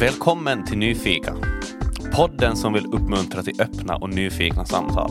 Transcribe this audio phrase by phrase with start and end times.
[0.00, 1.34] Välkommen till Nyfika.
[2.12, 5.10] Podden som vill uppmuntra till öppna och nyfikna samtal.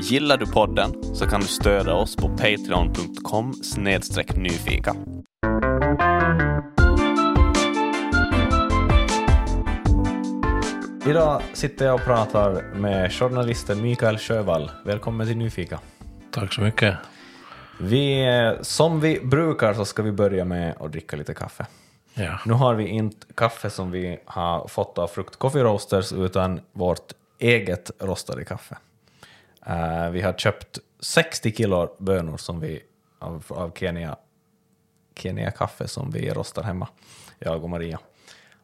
[0.00, 3.52] Gillar du podden så kan du stödja oss på patreon.com
[4.36, 4.94] nyfika.
[11.06, 14.70] Idag sitter jag och pratar med journalisten Mikael Sjövall.
[14.84, 15.80] Välkommen till Nyfika.
[16.30, 16.96] Tack så mycket.
[17.80, 18.26] Vi,
[18.60, 21.66] som vi brukar så ska vi börja med att dricka lite kaffe.
[22.14, 22.38] Ja.
[22.46, 27.12] Nu har vi inte kaffe som vi har fått av Frukt Coffee Roasters utan vårt
[27.38, 28.78] eget rostade kaffe.
[29.68, 32.82] Uh, vi har köpt 60 kilo bönor som vi,
[33.18, 34.16] av, av Kenya,
[35.14, 36.88] Kenya kaffe som vi rostar hemma,
[37.38, 37.98] jag och Maria.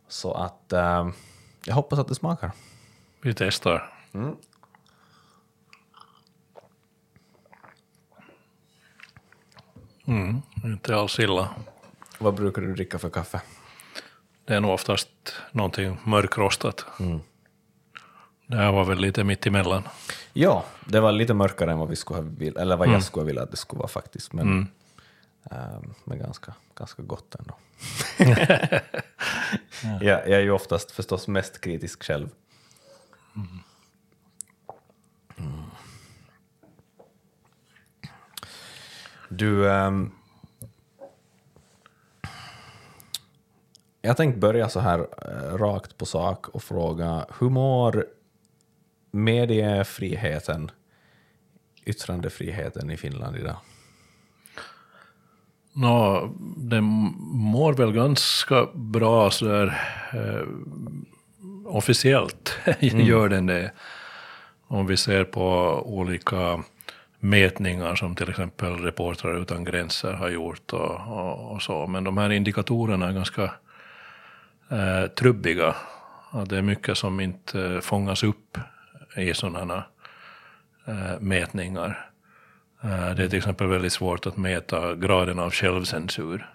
[0.08, 1.10] Så att uh,
[1.64, 2.50] jag hoppas att det smakar.
[3.22, 3.92] Vi testar.
[4.12, 4.36] Mm.
[10.06, 11.48] Mm, inte alls illa.
[12.18, 13.40] Vad brukar du dricka för kaffe?
[14.44, 15.08] Det är nog oftast
[15.52, 16.84] någonting mörkrostat.
[17.00, 17.20] Mm.
[18.46, 19.82] Det här var väl lite mitt emellan.
[20.32, 23.02] Ja, det var lite mörkare än vad vi skulle ha vill, eller vad jag Mm.
[23.02, 24.32] skulle vilja att det skulle vara faktiskt.
[24.32, 24.66] Men, Mm.
[25.50, 27.56] ehm, men ganska, ganska gott ändå.
[29.82, 32.28] ja, jag är ju oftast förstås mest kritisk själv.
[33.36, 33.58] Mm.
[39.28, 40.10] Du, ehm,
[44.02, 48.06] jag tänkte börja så här eh, rakt på sak och fråga hur mår
[49.10, 50.70] mediefriheten,
[51.84, 53.56] yttrandefriheten i Finland idag?
[55.72, 59.80] Nå, det mår väl ganska bra sådär
[60.12, 60.48] eh,
[61.64, 63.72] officiellt gör den det.
[64.66, 65.42] Om vi ser på
[65.84, 66.62] olika
[67.18, 71.86] mätningar som till exempel Reportrar utan gränser har gjort och, och, och så.
[71.86, 73.52] Men de här indikatorerna är ganska
[74.70, 75.74] eh, trubbiga.
[76.30, 78.58] Och det är mycket som inte fångas upp
[79.16, 79.84] i sådana
[80.86, 82.10] eh, mätningar.
[82.82, 86.46] Eh, Det är till exempel väldigt svårt att mäta graden av självcensur.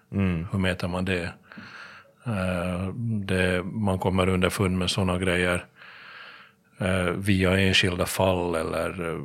[0.51, 1.33] Hur mäter man det?
[2.25, 2.87] Eh,
[3.25, 5.65] det man kommer underfund med sådana grejer
[6.79, 9.19] eh, via enskilda fall eller eh,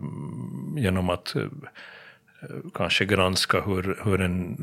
[0.82, 1.36] genom att
[2.74, 4.56] kanske granska hur, hur en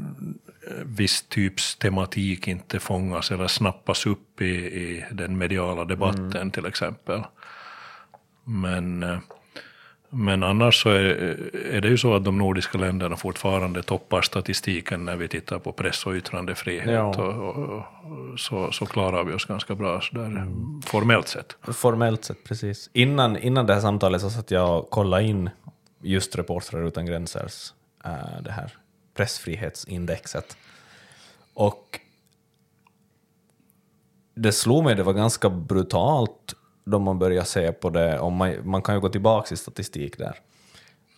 [0.68, 6.66] eh, viss typs tematik inte fångas eller snappas upp i, i den mediala debatten till
[6.66, 7.24] exempel.
[8.44, 9.18] Men, eh,
[10.10, 11.04] men annars så är,
[11.72, 15.72] är det ju så att de nordiska länderna fortfarande toppar statistiken när vi tittar på
[15.72, 16.92] press och yttrandefrihet.
[16.92, 17.04] Ja.
[17.04, 20.48] Och, och, och, så, så klarar vi oss ganska bra där,
[20.86, 21.58] formellt sett.
[21.62, 22.90] Formellt sett, precis.
[22.94, 25.50] Innan, innan det här samtalet så satt jag och kollade in
[26.06, 27.74] just Reportrar utan gränsers
[28.06, 28.78] eh, det här
[29.14, 30.58] pressfrihetsindexet.
[31.54, 32.00] Och
[34.34, 38.70] det slog mig, det var ganska brutalt då man började se på det, och man,
[38.70, 40.40] man kan ju gå tillbaka i statistik där.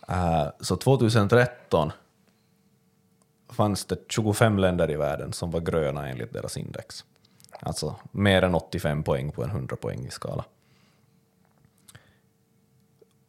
[0.08, 1.92] Eh, så 2013
[3.50, 7.06] fanns det 25 länder i världen som var gröna enligt deras index.
[7.59, 10.46] Alltså mer än 85 poäng på en 100 poäng i skala.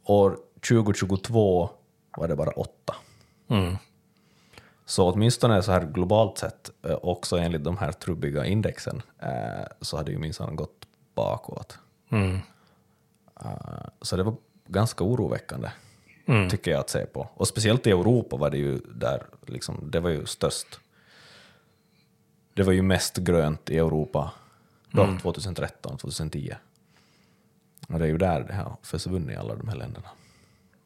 [0.05, 1.71] År 2022
[2.17, 2.95] var det bara åtta.
[3.49, 3.77] Mm.
[4.85, 9.97] Så åtminstone så här globalt sett, eh, också enligt de här trubbiga indexen, eh, så
[9.97, 11.79] hade ju minsann gått bakåt.
[12.11, 12.39] Mm.
[13.45, 13.51] Eh,
[14.01, 14.35] Så det var
[14.67, 15.71] ganska oroväckande,
[16.27, 16.51] Mm.
[16.51, 17.29] tycker jag att se på.
[17.35, 20.81] Och speciellt i Europa var det ju där, liksom, det var ju störst.
[22.55, 24.33] Det var ju mest grönt i Europa
[24.91, 26.55] då, 2013, 2010.
[27.89, 30.09] Och det är ju där det har försvunnit i alla de här länderna.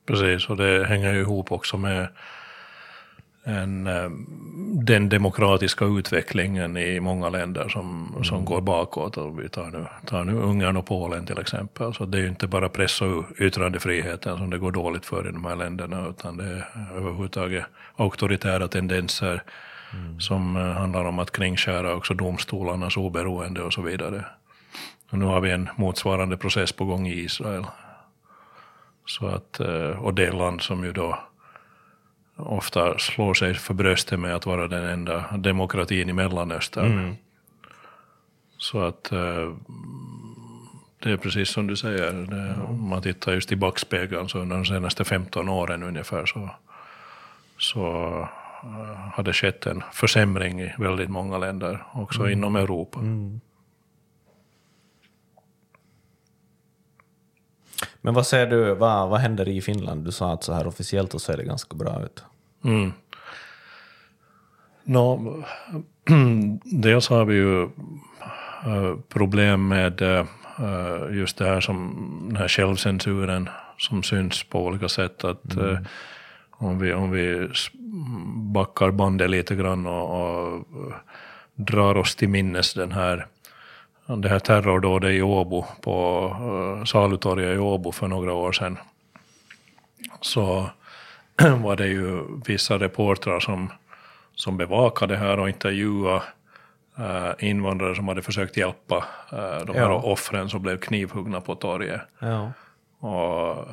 [0.07, 2.09] Precis, och det hänger ju ihop också med
[3.45, 4.11] en, eh,
[4.85, 9.17] den demokratiska utvecklingen i många länder som, som går bakåt.
[9.17, 11.95] Och vi tar nu, tar nu Ungern och Polen till exempel.
[11.95, 15.33] Så det är ju inte bara press och yttrandefriheten som det går dåligt för i
[15.33, 17.65] de här länderna, utan det är överhuvudtaget
[17.97, 19.43] auktoritära tendenser
[20.19, 24.25] som eh, handlar om att kringskära också domstolarnas oberoende och så vidare.
[25.11, 27.65] Och nu har vi en motsvarande process på gång i Israel.
[29.07, 31.19] Så att, eh, och det land som ju då
[32.37, 37.17] ofta slår sig för bröstet med att vara den enda demokratin i Mellanöstern.
[38.59, 39.53] Så att eh,
[41.03, 44.57] det är precis som du säger, det, om man tittar just i backspegeln så under
[44.57, 46.51] de senaste 15 åren ungefär så,
[47.59, 47.87] så
[48.63, 53.01] eh, har det skett en försämring i väldigt många länder, också inom Europa.
[58.05, 60.05] Men vad ser du, vad, vad händer i Finland?
[60.05, 62.25] Du sa att så här officiellt så ser det ganska bra ut.
[62.65, 62.93] Mm.
[64.85, 65.37] Nå,
[66.65, 70.27] dels har vi ju eh, problem med eh,
[71.11, 71.97] just det här som
[72.29, 75.25] den här självcensuren som syns på olika sätt.
[75.25, 75.87] Att, mm.
[76.51, 77.49] om, vi, om vi
[78.53, 80.65] backar bandet lite grann och, och
[81.55, 83.27] drar oss till minnes den här
[84.17, 88.79] det här terrordådet i Åbo, på uh, Salutorget i Åbo för några år sedan,
[90.21, 90.71] så
[91.63, 93.73] var det ju vissa reportrar som,
[94.35, 96.23] som bevakade det här och intervjuade
[96.99, 98.97] uh, invandrare som hade försökt hjälpa
[99.33, 100.03] uh, de här ja.
[100.03, 102.01] offren som blev knivhuggna på torget.
[102.19, 102.53] Ja.
[103.09, 103.67] Och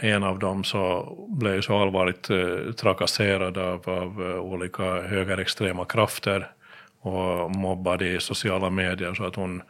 [0.00, 2.28] en av dem så blev så allvarligt
[2.76, 6.50] trakasserad av, av olika högerextrema krafter
[7.06, 9.62] och mobbad i sociala medier så att hon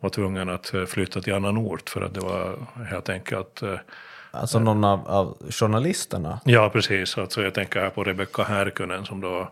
[0.00, 2.56] var tvungen att flytta till annan ort för att det var
[2.90, 3.62] helt enkelt
[4.34, 6.40] Alltså någon av, av journalisterna?
[6.44, 7.18] Ja, precis.
[7.18, 9.50] Alltså jag tänker här på Rebecka Härkönen som då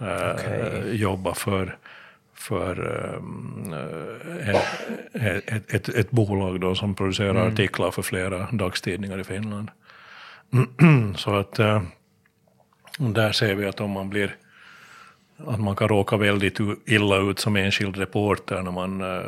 [0.00, 0.96] eh, okay.
[0.96, 1.76] jobbar för,
[2.34, 2.76] för
[3.72, 7.52] eh, ett, ett, ett, ett, bolag då som producerar mm.
[7.52, 9.70] artiklar för flera dagstidningar i Finland.
[11.16, 11.82] Så att eh,
[12.98, 14.36] där ser vi att om man blir
[15.46, 19.18] att man kan råka väldigt illa ut som enskild reporter när man uh,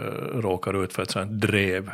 [0.41, 1.91] råkar ut för ett sånt drev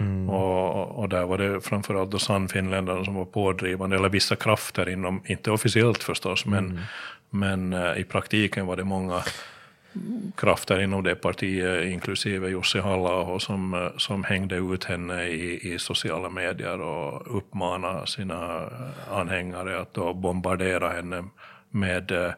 [0.00, 0.30] Mm.
[0.30, 5.22] Och, och, där var det framförallt då Sannfinländarna som var pådrivande, eller vissa krafter inom,
[5.26, 6.78] inte officiellt förstås, men, mm.
[7.30, 9.22] men uh, i praktiken var det många
[10.36, 15.78] krafter inom det partiet, inklusive Jussi halla som, uh, som hängde ut henne i, i
[15.78, 18.68] sociala medier och uppmanade sina
[19.10, 21.24] anhängare att bombardera henne
[21.70, 22.34] med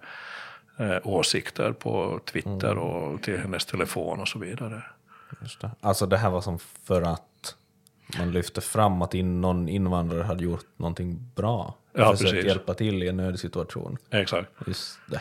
[0.80, 2.78] uh, åsikter på Twitter mm.
[2.78, 4.82] och till hennes telefon och så vidare.
[5.42, 5.70] Just det.
[5.80, 7.54] Alltså det här var som för att
[8.18, 11.74] man lyfte fram att in, någon invandrare hade gjort någonting bra.
[11.92, 12.46] Ja, försökt precis.
[12.46, 13.98] hjälpa till i en nödsituation.
[14.10, 14.50] Exakt.
[14.66, 15.20] Just det.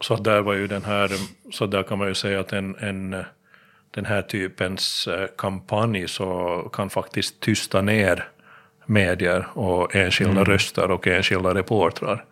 [0.00, 1.10] Så där var ju den här,
[1.52, 3.24] så där kan man ju säga att en, en
[3.90, 8.28] den här typens eh, kampanj så kan faktiskt tysta ner
[8.86, 10.44] medier och enskilda mm.
[10.44, 12.24] röster och enskilda reportrar.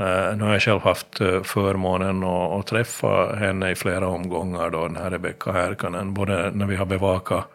[0.00, 4.70] Uh, nu har jag själv haft uh, förmånen att, att träffa henne i flera omgångar,
[4.70, 7.48] då, den här Rebecka Härkönen, både när vi har bevakat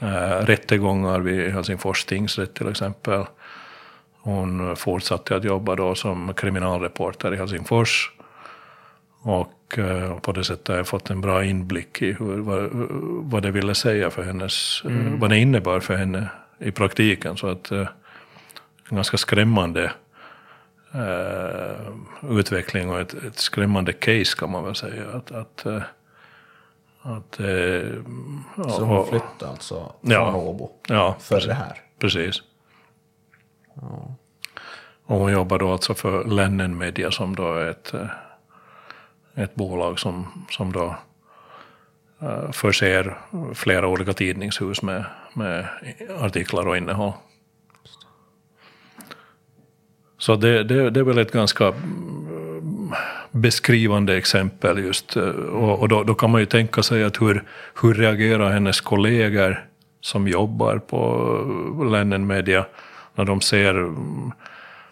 [0.00, 3.24] eh, rättegångar vid Helsingfors tingsrätt till exempel.
[4.22, 8.10] Hon fortsatte att jobba då som kriminalreporter i Helsingfors.
[9.22, 12.68] Och eh, på det sättet har jag fått en bra inblick i hur, vad,
[13.30, 15.18] vad det ville säga för hennes, mm.
[15.18, 16.28] vad det innebar för henne
[16.58, 17.36] i praktiken.
[17.36, 17.88] Så att eh,
[18.88, 19.92] ganska skrämmande
[20.94, 21.92] eh,
[22.30, 25.04] utveckling och ett, ett, skrämmande case kan man väl säga.
[25.12, 25.82] Att, att eh,
[27.02, 28.02] att, eh,
[28.68, 31.80] så hon flyttade alltså från ja, Åbo ja, för precis, det här?
[31.98, 32.42] Precis.
[33.74, 34.14] Ja.
[35.04, 38.10] Och hon jobbar då alltså för Lennen Media som då är ett, eh,
[39.34, 40.96] ett bolag som, som då
[42.22, 43.18] uh, förser
[43.54, 45.04] flera olika tidningshus med,
[45.34, 45.66] med
[46.20, 47.12] artiklar och innehåll.
[50.20, 51.72] Så det, det, det är väl ett ganska
[53.30, 55.16] beskrivande exempel just.
[55.16, 57.42] Eh, och, och då, då, kan man ju tänka sig att hur,
[57.82, 59.64] hur reagerar hennes kollegor
[60.00, 62.66] som jobbar på Lennen Media
[63.14, 63.94] när de ser,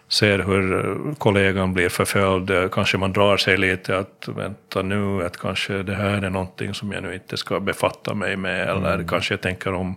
[0.07, 2.71] ser hur kollegan blir förföljd.
[2.71, 6.91] Kanske man drar sig lite att vänta nu, att kanske det här är någonting som
[6.91, 8.69] jag nu inte ska befatta mig med.
[8.69, 9.07] Eller mm.
[9.07, 9.95] kanske jag tänker om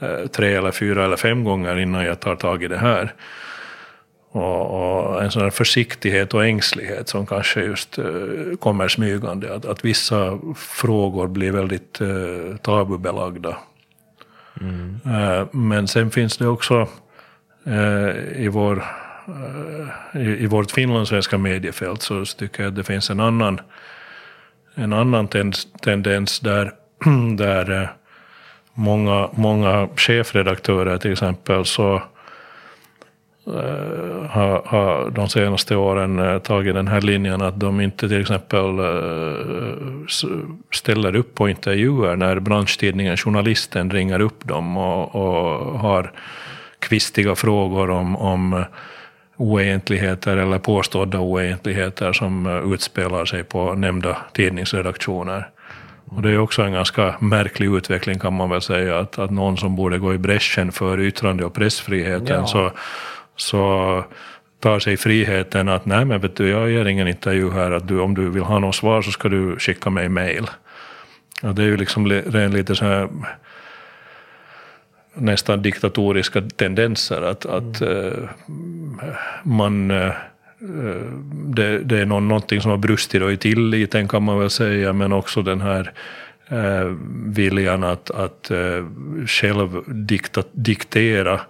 [0.00, 3.12] eh, tre eller fyra eller fem gånger innan jag tar tag i det här.
[4.36, 9.54] Och, och, en sån här försiktighet och ängslighet som kanske just uh, kommer smygande.
[9.54, 13.56] Att, att vissa frågor blir väldigt uh, tabubelagda.
[14.60, 15.00] Mm.
[15.06, 16.88] Uh, men sen finns det också
[18.34, 18.84] i, vår,
[20.14, 23.60] i, i vårt finlandssvenska mediefält så tycker jag att det finns en annan,
[24.74, 25.28] en annan
[25.80, 26.72] tendens där,
[27.36, 27.92] där
[28.74, 32.02] många, många chefredaktörer till exempel så
[34.28, 38.78] har, har de senaste åren eh, tagit den här linjen att de inte till exempel
[38.78, 39.74] eh,
[40.72, 46.12] ställer upp på intervjuer när branschtidningen Journalisten ringer upp dem och, och har
[46.78, 48.64] kvistiga frågor om, om
[49.36, 55.48] oegentligheter eller påstådda oegentligheter som utspelar sig på nämnda tidningsredaktioner.
[56.08, 59.56] Och det är också en ganska märklig utveckling kan man väl säga, att, att någon
[59.56, 62.46] som borde gå i bräschen för yttrande och pressfriheten ja.
[62.46, 62.72] så
[63.36, 64.04] så
[64.60, 68.00] tar sig friheten att nej men vet du, jag ger ingen intervju här, att du,
[68.00, 70.46] om du vill ha något svar så ska du skicka mig mail.
[71.42, 73.08] Och det är ju liksom ren lite så här
[75.14, 78.28] nästan diktatoriska tendenser att, att uh,
[79.42, 80.14] man uh, eh,
[81.30, 84.92] det, det är någon, någonting som har brustit då i tilliten kan man väl säga,
[84.92, 85.92] men också den här
[86.48, 86.94] eh,
[87.26, 88.84] viljan att, att eh,
[89.26, 91.40] själv dikta, diktera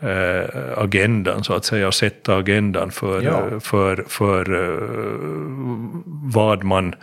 [0.00, 0.44] eh,
[0.76, 3.60] agendan så att säga och sätta agendan för, Ja.
[3.60, 4.80] för, för eh,
[6.34, 6.94] vad man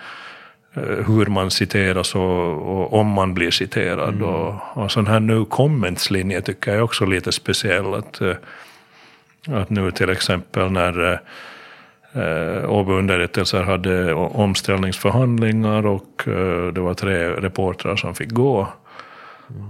[0.73, 4.21] eh, hur man citeras och, och om man blir citerad.
[4.21, 7.93] Och, och sån här nu comments-linje tycker jag är också lite speciell.
[7.93, 8.35] Att, eh,
[9.47, 11.19] att nu till exempel när eh,
[12.23, 18.67] eh, Åbo underrättelser hade omställningsförhandlingar och eh, det var tre reportrar som fick gå.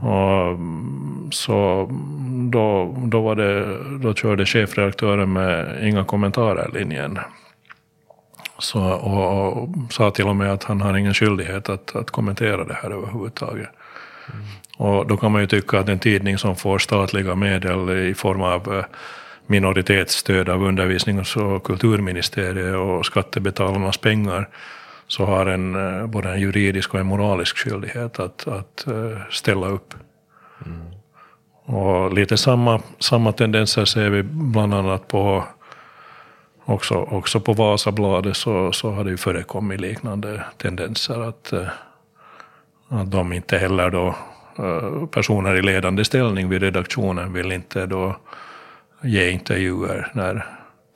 [0.01, 1.87] Och, mm, så
[2.51, 7.19] då, då, var det, då körde chefredaktören med inga kommentarer-linjen.
[8.59, 12.63] Så, och, och sa till och med att han har ingen skyldighet att, att kommentera
[12.63, 13.69] det här överhuvudtaget.
[14.77, 18.41] Och då kan man ju tycka att en tidning som får statliga medel i form
[18.41, 18.85] av eh,
[19.47, 24.47] minoritetsstöd av undervisnings och kulturministeriet och skattebetalarnas pengar
[25.07, 29.67] så har en eh, både en juridisk och en moralisk skyldighet att, att eh, ställa
[29.67, 29.93] upp.
[31.65, 35.43] Och lite samma, samma tendenser ser vi bland annat på
[36.65, 41.67] också, också på Vasabladet så, så har det ju förekommit liknande tendenser att, eh,
[42.89, 44.15] att de inte heller då
[45.11, 48.15] personer i ledande ställning vid redaktionen vill inte då
[49.01, 50.45] ge intervjuer när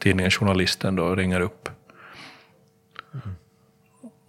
[0.04, 1.70] tidningen Journalisten då ringer upp.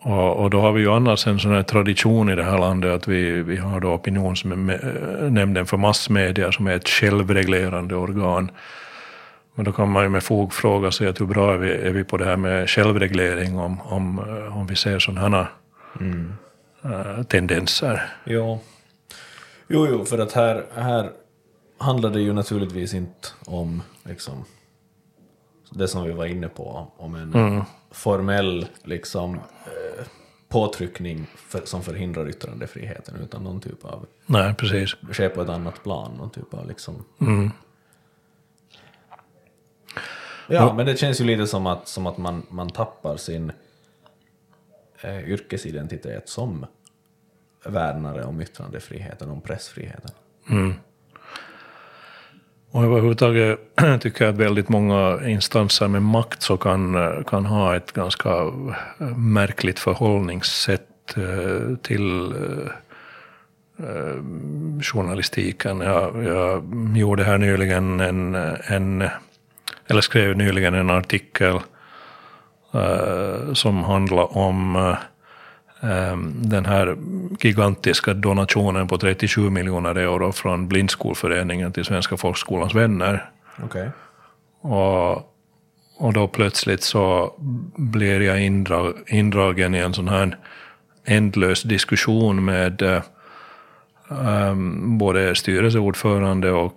[0.03, 2.93] Och, och då har vi ju annars en sån här tradition i det här landet
[2.93, 8.51] att vi, vi har då opinionsnämnden för massmedia som är ett självreglerande organ.
[9.55, 11.91] Men då kan man ju med fog fråga sig att hur bra är vi, är
[11.91, 15.47] vi på det här med självreglering om, om, eh, om vi ser sådana här
[17.25, 18.03] tendenser.
[18.25, 18.61] Jo.
[19.69, 21.11] jo, jo, för att här, här
[21.79, 24.45] handlar det ju naturligtvis inte om liksom,
[25.71, 29.41] det som vi var inne på, om en formell liksom, eh,
[30.51, 34.97] påtryckning för, som förhindrar yttrandefriheten, utan någon typ av, Nej, precis.
[35.13, 37.05] sker på ett annat plan, någon typ av liksom...
[40.49, 43.53] Ja, men det känns ju lite som att, som att man, man tappar sin
[45.01, 46.67] eh, yrkesidentitet som
[47.65, 50.11] värnare om yttrandefriheten, om pressfriheten.
[52.73, 53.59] Och överhuvudtaget
[54.01, 58.29] tycker jag att väldigt många instanser med makt så kan, kan ha ett ganska
[58.99, 62.33] eh, märkligt förhållningssätt eh, till
[63.79, 64.15] eh,
[64.83, 65.81] journalistiken.
[65.81, 66.63] Jag, jag
[66.97, 68.35] gjorde här nyligen en,
[68.67, 69.09] en,
[69.87, 71.59] eller skrev nyligen en artikel
[73.55, 74.95] som handlar om
[76.35, 76.97] den här
[77.41, 83.31] gigantiska donationen på 37 miljoner euro från Blindskolföreningen till Svenska folkskolans vänner.
[83.65, 83.91] Okej.
[84.61, 85.13] Och,
[85.99, 87.35] och då plötsligt så
[87.77, 90.37] blir jag indra, indragen i en sån här
[91.05, 93.03] ändlös diskussion med
[94.09, 96.75] um, både styrelseordförande och,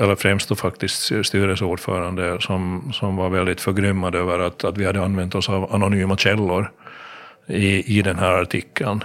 [0.00, 5.04] eller främst då faktiskt styrelseordförande som, som var väldigt förgrymmad över att, att vi hade
[5.04, 6.70] använt oss av anonyma källor
[7.50, 9.04] i, i den här artikeln.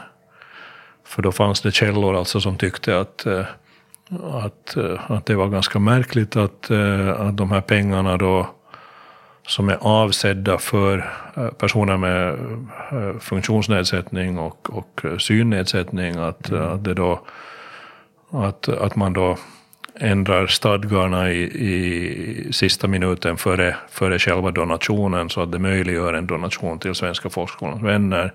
[1.06, 3.46] För då fanns det källor alltså som tyckte att, eh,
[4.32, 8.50] att, eh, att det var ganska märkligt att, eh, att de här pengarna då
[9.48, 11.10] som är avsedda för
[11.58, 12.38] personer med
[13.22, 17.22] funktionsnedsättning och, och synnedsättning, att, eh, att, det då,
[18.32, 19.38] att, att man då
[20.00, 26.28] ändrar stadgarna i, i sista minuten före, före själva donationen så att det möjliggör en
[26.28, 28.34] donation till Svenska folkskolans vänner.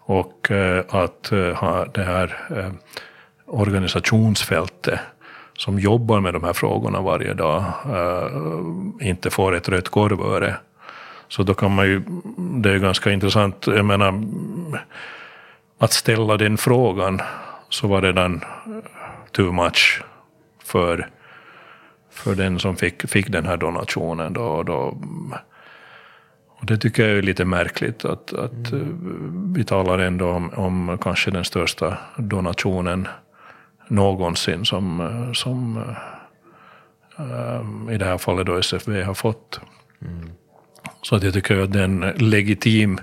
[0.00, 2.72] Och eh, att eh, ha det här eh,
[3.46, 5.00] organisationsfältet
[5.54, 10.56] som jobbar med de här frågorna varje dag eh, inte får ett rött korvöre.
[11.28, 12.02] Så då kan man ju,
[12.36, 14.22] det är ganska intressant, jag menar,
[15.78, 17.20] att ställa den frågan
[17.68, 18.44] så var det redan
[19.32, 20.02] too much
[20.66, 21.08] för,
[22.10, 24.32] för den som fick, fick den här donationen.
[24.32, 24.98] Då, då,
[26.48, 28.78] och det tycker jag är lite märkligt att, att eh,
[29.54, 33.08] vi talar ändå om, om kanske den största donationen
[33.88, 35.84] någonsin som, eh, som
[37.18, 39.60] eh, i det här fallet då SFB har fått.
[41.02, 43.00] Så att jag tycker att det är en legitim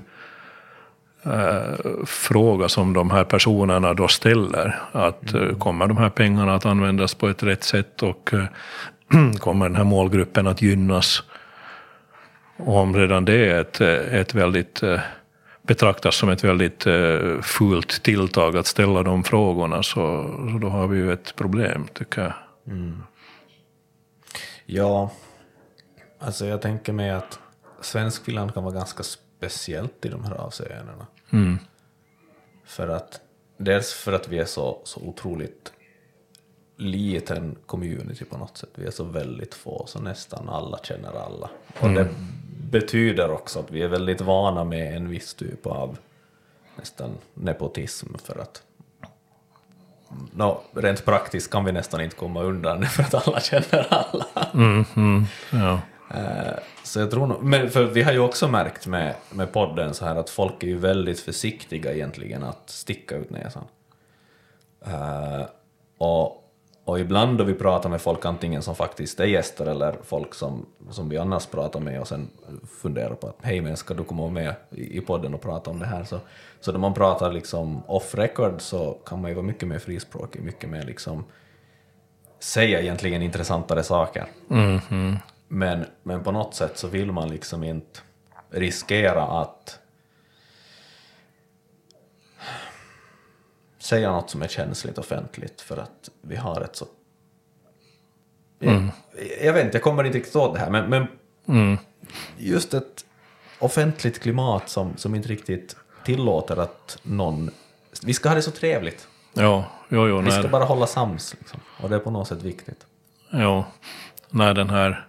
[1.25, 4.79] eh, fråga som de här personerna då ställer.
[4.91, 8.45] Att eh, kommer de här pengarna att användas på ett rätt sätt och eh,
[9.39, 11.23] kommer den här målgruppen att gynnas?
[12.57, 14.83] Och om redan det är ett, ett väldigt
[15.63, 19.93] betraktas som ett väldigt eh, fult tilltag att ställa de frågorna så,
[20.51, 22.33] så då har vi ju ett problem tycker jag.
[24.65, 25.11] Ja,
[26.19, 27.39] alltså jag tänker mig att
[27.81, 31.07] Svenskfinland kan vara ganska speciellt i de här avseendena.
[31.33, 31.57] Mm.
[32.65, 33.21] För att,
[33.57, 35.73] dels för att vi är så, så otroligt
[36.77, 38.69] liten community på något sätt.
[38.75, 41.49] Vi är så väldigt få, så nästan alla känner alla.
[41.79, 42.07] Och det
[42.71, 45.97] betyder också att vi är väldigt vana med en viss typ av
[46.75, 48.63] nästan nepotism för att
[50.33, 54.25] no, rent praktiskt kan vi nästan inte komma undan för att alla känner alla.
[54.53, 55.79] Mm, mm, ja.
[56.13, 56.53] Eh,
[56.83, 60.05] så jag tror nog, men för vi har ju också märkt med, med podden så
[60.05, 63.63] här att folk är ju väldigt försiktiga egentligen att sticka ut näsan.
[64.87, 65.45] Uh,
[65.97, 66.51] och,
[66.85, 70.65] och ibland då vi pratar med folk, antingen som faktiskt är gäster eller folk som,
[70.89, 72.29] som vi annars pratar med och sen
[72.81, 75.85] funderar på att hej men ska du komma med i, podden och prata om det
[75.85, 76.19] här så,
[76.59, 80.43] så när man pratar liksom off record så kan man ju vara mycket mer frispråkig,
[80.43, 81.23] mycket mer liksom
[82.39, 84.25] säga egentligen intressantare saker.
[84.49, 85.17] Mm, -hmm.
[85.47, 87.99] Men, men på något sätt så vill man liksom inte
[88.49, 89.79] riskera att
[93.79, 96.85] säga något som är känsligt offentligt för att vi har ett så...
[98.59, 98.89] Jag,
[99.41, 101.07] jag vet inte, jag kommer inte riktigt åt det här, men, men
[101.45, 101.77] Mm.
[102.37, 103.05] just ett
[103.59, 107.51] offentligt klimat som, som inte riktigt tillåter att någon...
[108.03, 109.07] Vi ska ha det så trevligt.
[109.33, 111.33] Ja, jo, jo, Vi ska när, bara hålla sams.
[111.39, 111.59] Liksom.
[111.81, 112.85] Och det är på något sätt viktigt.
[113.29, 113.65] ja,
[114.29, 115.07] när den här...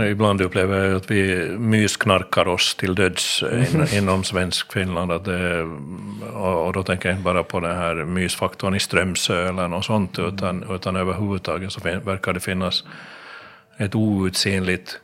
[0.00, 5.12] Ibland upplever jag att vi mysknarkar oss till döds in, inom svensk Finland.
[5.12, 5.62] Att det,
[6.34, 10.18] och, då tänker jag inte bara på den här mysfaktorn i Strömsö eller något sånt,
[10.18, 12.84] utan, utan överhuvudtaget så verkar det finnas
[13.78, 15.00] ett outsinligt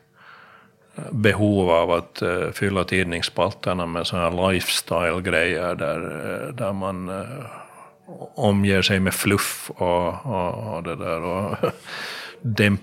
[1.10, 7.24] behov av att uh, fylla tidningsspalterna med sådana här lifestyle-grejer där, eh, där man uh,
[8.34, 11.56] omger sig med fluff och, och, och det där och
[12.42, 12.80] dämp,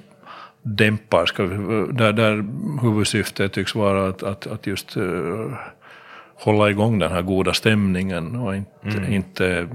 [0.65, 1.55] dämpar, ska vi,
[1.91, 2.45] där, där
[2.81, 5.53] huvudsyftet tycks vara att, att, att just uh,
[6.36, 9.67] hålla igång den här goda stämningen och inte, inte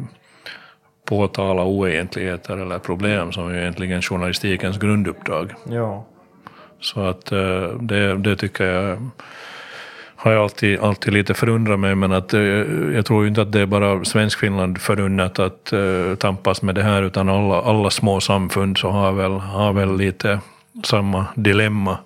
[1.05, 5.55] påtala oegentligheter eller problem som är egentligen journalistikens grunduppdrag.
[5.71, 6.07] Ja.
[6.81, 9.11] Så att eh, det, det tycker jag
[10.17, 12.41] har jag alltid, alltid lite förundrat mig, men att, eh,
[12.95, 16.83] jag tror ju inte att det är bara Svenskfinland förunnat att uh, tampas med det
[16.83, 20.41] här, utan alla, alla små samfund så har väl, har väl lite
[20.87, 21.99] samma dilemma.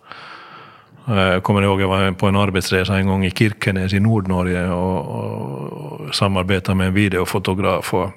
[1.07, 5.07] Jag kommer ihåg jag var på en arbetsresa en gång i Kirkenes i Nordnorge och,
[5.07, 7.95] och samarbetade med en videofotograf.
[7.95, 8.11] Och,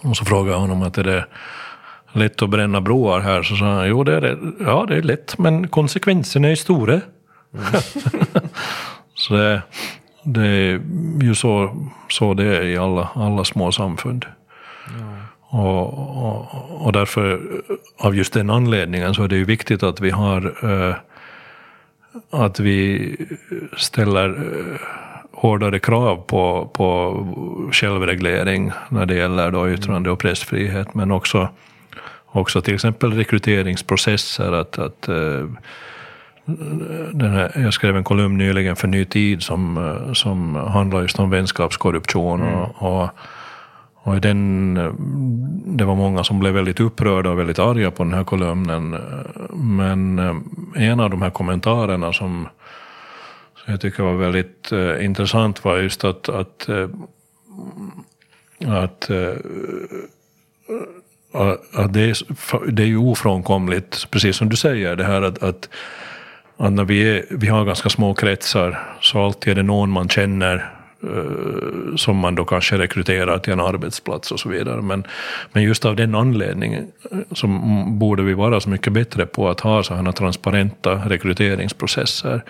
[0.00, 1.26] och så frågade jag honom att är det
[2.12, 3.42] lätt att bränna broar här?
[3.42, 4.38] Så sa han, jo det är det.
[4.60, 7.00] Ja det är lätt, men konsekvenserna är stora.
[9.14, 9.62] så det,
[10.22, 10.80] det är
[11.22, 11.76] ju så,
[12.08, 14.26] så det är i alla, alla små samfund.
[15.54, 16.46] Och, och,
[16.86, 17.40] och därför,
[17.98, 20.94] av just den anledningen, så är det ju viktigt att vi har eh,
[22.30, 23.16] att vi
[23.76, 24.80] ställer eh,
[25.32, 27.16] hårdare krav på, på
[27.72, 31.48] självreglering när det gäller då yttrande och pressfrihet, men också,
[32.26, 34.52] också till exempel rekryteringsprocesser.
[34.52, 35.48] Att, att, eh,
[37.12, 41.18] den här, jag skrev en kolumn nyligen för Ny Tid som, eh, som handlar just
[41.18, 42.42] om vänskapskorruption.
[42.42, 43.10] Och, och,
[44.04, 44.92] och den, eh,
[45.66, 48.96] det var många som blev väldigt upprörda och väldigt arga på den här kolumnen.
[49.50, 50.36] Men eh,
[50.90, 52.48] en av de här kommentarerna som,
[53.54, 56.88] som jag tycker var väldigt eh, intressant var just att, att, eh,
[58.66, 59.34] att, eh,
[61.72, 65.68] att det, är, det är ju ofrånkomligt, precis som du säger, det här att, att,
[66.56, 70.08] att när vi, är, vi har ganska små kretsar så alltid är det någon man
[70.08, 70.81] känner
[71.96, 74.82] som man då kanske rekryterar till en arbetsplats och så vidare.
[74.82, 75.04] Men,
[75.52, 77.46] men just av den anledningen eh, så
[77.86, 82.42] borde vi vara så mycket bättre på att ha sådana transparenta rekryteringsprocesser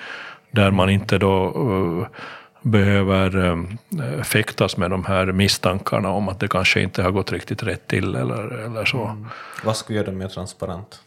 [0.50, 2.18] där man inte då eh,
[2.62, 7.62] behöver eh, fäktas med de här misstankarna om att det kanske inte har gått riktigt
[7.62, 9.26] rätt till eller, eller så.
[9.64, 11.00] Vad skulle göra det mer transparent?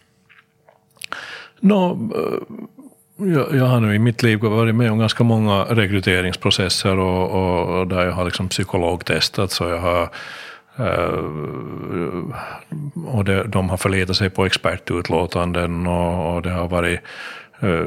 [1.64, 1.96] Eh,
[3.18, 7.80] jag, jag har nu i mitt liv varit med om ganska många rekryteringsprocesser och, och,
[7.80, 9.52] och där jag har liksom psykologtestat.
[9.52, 10.10] Så jag har,
[10.78, 11.24] eh,
[13.06, 17.00] och det, de har förlitat sig på expertutlåtanden och, och det har varit
[17.60, 17.86] eh,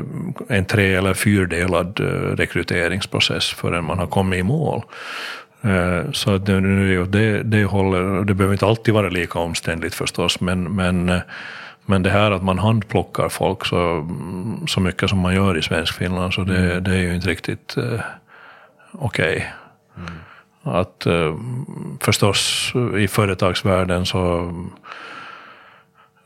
[0.49, 4.83] en tre eller fyrdelad eh, rekryteringsprocess förrän man har kommit i mål.
[5.63, 10.41] Eh, så att det, det, det håller, det behöver inte alltid vara lika omständligt förstås,
[10.41, 11.21] men, men,
[11.89, 14.09] men det här att man handplockar folk så,
[14.67, 17.77] så mycket som man gör i svensk Finland, så det, det är ju inte riktigt
[17.77, 18.01] eh,
[18.93, 19.53] okej.
[20.63, 21.37] Att eh,
[22.01, 24.53] förstås i företagsvärlden så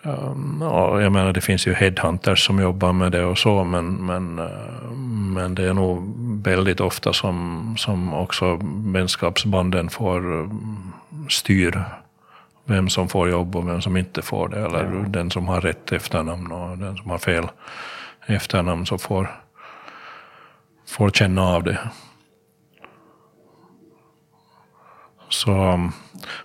[0.04, 4.06] Um, ja, jag menar det finns ju headhunters som jobbar med det och så men,
[4.06, 4.92] men, uh,
[5.34, 6.02] men det är nog
[6.44, 8.58] väldigt ofta som, som också
[8.92, 10.92] vänskapsbanden får um,
[11.28, 11.84] styr
[12.72, 14.58] vem som får jobb och vem som inte får det.
[14.58, 15.08] Eller ja.
[15.08, 17.48] den som har rätt efternamn och den som har fel
[18.26, 19.30] efternamn som får,
[20.88, 21.78] får känna av det.
[25.28, 25.50] Så,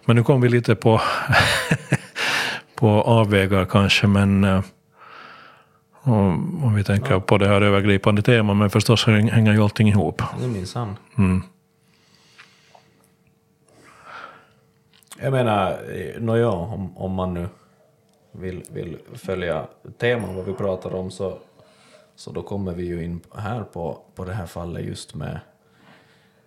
[0.06, 1.02] men nu kom vi lite på
[2.76, 4.62] på avvägar kanske, men eh,
[6.04, 7.20] om, om vi tänker ja.
[7.20, 10.22] på det här övergripande temat, men förstås hänger ju allting ihop.
[10.42, 10.96] Det minsann.
[11.18, 11.44] Mm.
[15.22, 15.80] Jag menar,
[16.20, 17.48] nåja, om, om man nu
[18.32, 21.38] vill, vill följa teman vad vi pratar om så,
[22.16, 25.40] så då kommer vi ju in här på, på det här fallet just med,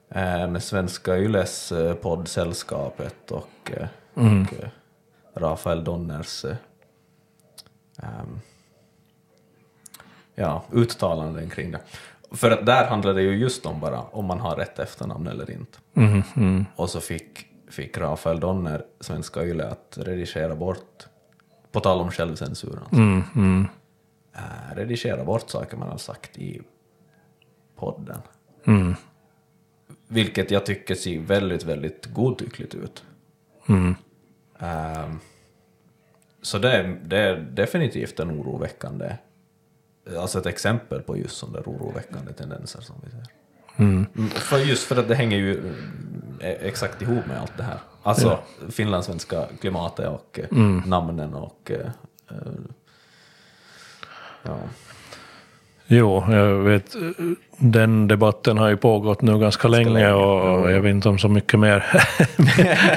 [0.08, 3.72] eh, med Svenska Yles eh, poddsällskapet och,
[4.14, 4.42] mm.
[4.42, 4.48] och
[5.34, 8.40] Rafael Donners um,
[10.34, 11.80] ja, uttalanden kring det.
[12.32, 15.50] För att där handlar det ju just om bara om man har rätt efternamn eller
[15.50, 15.78] inte.
[15.94, 16.66] Mm, mm.
[16.76, 21.06] Och så fick, fick Rafael Donner Svenska Yle att redigera bort,
[21.72, 22.96] på tal om självcensur, alltså.
[22.96, 23.66] mm,
[24.32, 26.62] äh, redigera bort saker man har sagt i
[27.76, 28.18] podden.
[28.64, 28.94] Mm.
[30.08, 33.04] Vilket jag tycker ser väldigt, väldigt godtyckligt ut.
[33.68, 33.94] Mm.
[34.58, 35.20] Um,
[36.42, 39.16] så det är, det är definitivt en oroväckande,
[40.18, 43.26] alltså ett exempel på just sådana oroväckande tendenser som vi ser.
[43.76, 44.06] Mm.
[44.16, 44.30] mm.
[44.30, 45.74] För just för att det hänger ju
[46.40, 47.78] exakt ihop med allt det här.
[48.02, 48.70] Alltså ja.
[48.70, 50.82] finlandssvenska klimatet och eh, mm.
[50.86, 52.36] namnen och uh,
[54.42, 54.58] ja.
[55.92, 56.96] Jo, jag vet,
[57.56, 61.28] den debatten har ju pågått nu ganska länge, länge och jag vet inte om så
[61.28, 61.84] mycket mer,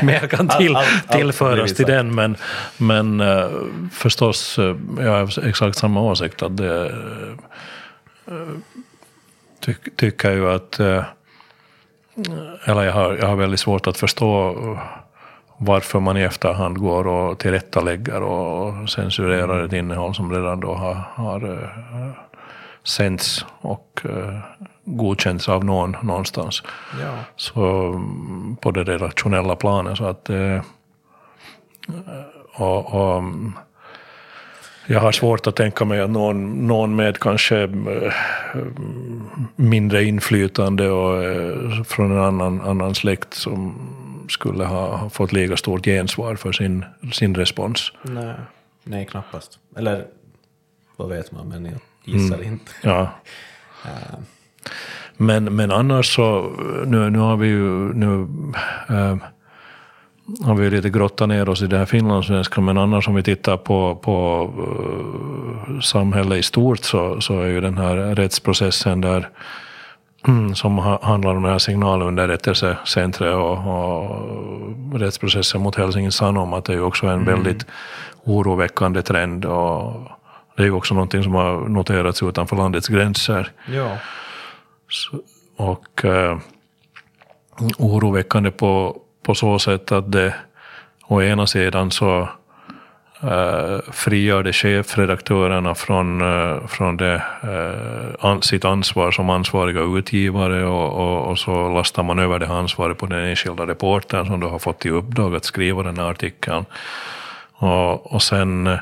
[0.06, 2.16] mer kan till, all, all, tillföras till den.
[2.16, 2.36] Men,
[2.78, 3.48] men uh,
[3.92, 6.42] förstås, uh, jag har exakt samma åsikt.
[6.42, 6.92] Att det,
[8.32, 8.50] uh,
[9.60, 10.80] ty, tycker ju att,
[12.66, 14.56] eller jag har, jag har väldigt svårt att förstå
[15.58, 20.94] varför man i efterhand går och tillrättalägger och censurerar ett innehåll som redan då har,
[20.94, 21.70] har
[22.84, 24.40] sänds och uh,
[24.86, 26.64] godkänts av någon någonstans.
[27.02, 27.14] Ja.
[27.36, 29.98] Så mm, på det redaktionella planet.
[29.98, 30.62] Så att, uh,
[32.56, 33.54] och, och, mm,
[34.88, 38.14] jag har svårt att tänka mig att någon, någon med kanske uh,
[39.56, 43.76] mindre inflytande och uh, från en annan, annan släkt som
[44.30, 47.92] skulle ha, fått lika stort gensvar för sin, sin respons.
[48.02, 48.36] Nej.
[48.84, 49.60] Nej, knappast.
[49.78, 50.06] Eller
[50.98, 52.48] vad vet man, men jag gissar mm.
[52.48, 52.72] inte.
[52.82, 53.10] Ja.
[53.86, 54.20] Uh.
[55.18, 56.52] Men, men annars så,
[56.86, 58.28] nu, nu har vi ju nu,
[58.90, 59.18] äh,
[60.44, 63.58] har vi lite grottat ner oss i det här finlandssvenska, men annars om vi tittar
[63.58, 69.30] på, på uh, samhället i stort så, så är ju den här rättsprocessen där
[70.28, 76.74] mm, som ha, handlar om det här signalunderrättelsecentret och, och rättsprocessen mot Helsingin Sanom, det
[76.74, 77.26] är ju också en mm.
[77.26, 77.66] väldigt
[78.24, 79.46] oroväckande trend.
[79.46, 79.94] Och,
[80.56, 83.52] det är ju också någonting som har noterats utanför landets gränser.
[83.66, 83.98] Ja.
[84.90, 85.20] Så,
[85.58, 86.38] och eh,
[87.78, 90.34] oroväckande på, på så sätt att det
[91.08, 92.30] å ena sidan så
[93.22, 100.66] eh, frigör det chefredaktörerna från, eh, från det, eh, an, sitt ansvar som ansvariga utgivare
[100.66, 104.50] och, och, och, så lastar man över det ansvaret på den enskilda reportern som då
[104.50, 106.66] har fått i uppdrag att skriva den här artikeln.
[107.54, 108.80] Och, och sen eh,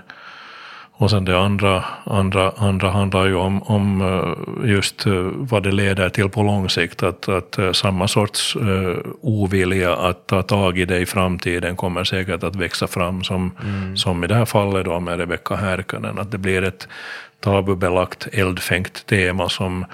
[1.02, 5.72] och sen det andra, andra, andra handlar ju om, om eh, just eh, vad det
[5.72, 7.04] leder till på lång sikt.
[7.04, 12.04] Att, att eh, samma sorts uh, ovilja att ta tag i det i framtiden kommer
[12.04, 13.98] säkert att växa fram som, mm.
[13.98, 16.20] som i det här fallet då med Rebecka Härkönen.
[16.20, 16.88] Att det blir ett
[17.40, 19.86] tabubelagt eldfängt tema som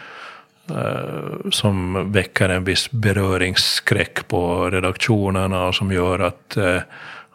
[1.52, 6.58] som väcker en viss beröringsskräck på redaktionerna och som gör att,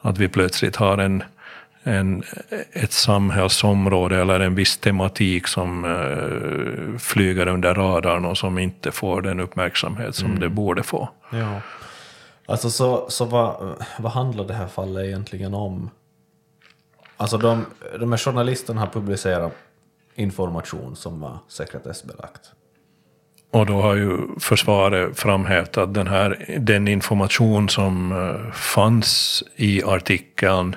[0.02, 1.22] att vi plötsligt har en,
[1.82, 2.22] en,
[2.72, 9.22] ett samhällsområde eller en viss tematik som uh, flyger under radarn och som inte får
[9.22, 10.40] den uppmärksamhet som mm.
[10.40, 11.08] det borde få.
[11.30, 11.60] Ja.
[12.46, 15.90] Alltså så, så vad, vad handlar det här fallet egentligen om?
[17.16, 17.66] Alltså de,
[18.00, 19.52] de här journalisterna har publicerat
[20.14, 22.52] information som var sekretessbelagt.
[23.50, 29.82] Och då har ju försvaret framhävt att den, här, den information som uh, fanns i
[29.82, 30.76] artikeln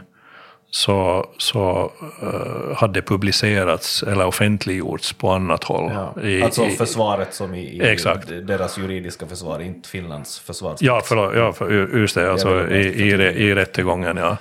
[0.76, 1.92] så, så
[2.24, 5.92] uh, hade publicerats eller offentliggjorts på annat håll.
[5.94, 6.22] Ja.
[6.22, 10.76] I, alltså i, försvaret som i, i deras juridiska försvar, inte Finlands försvar.
[10.80, 14.18] Ja, förlåt, ja för, just det, alltså i, i, i rättegången.
[14.18, 14.38] Ja.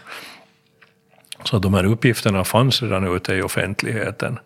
[1.44, 4.38] Så de här uppgifterna fanns redan ute i offentligheten.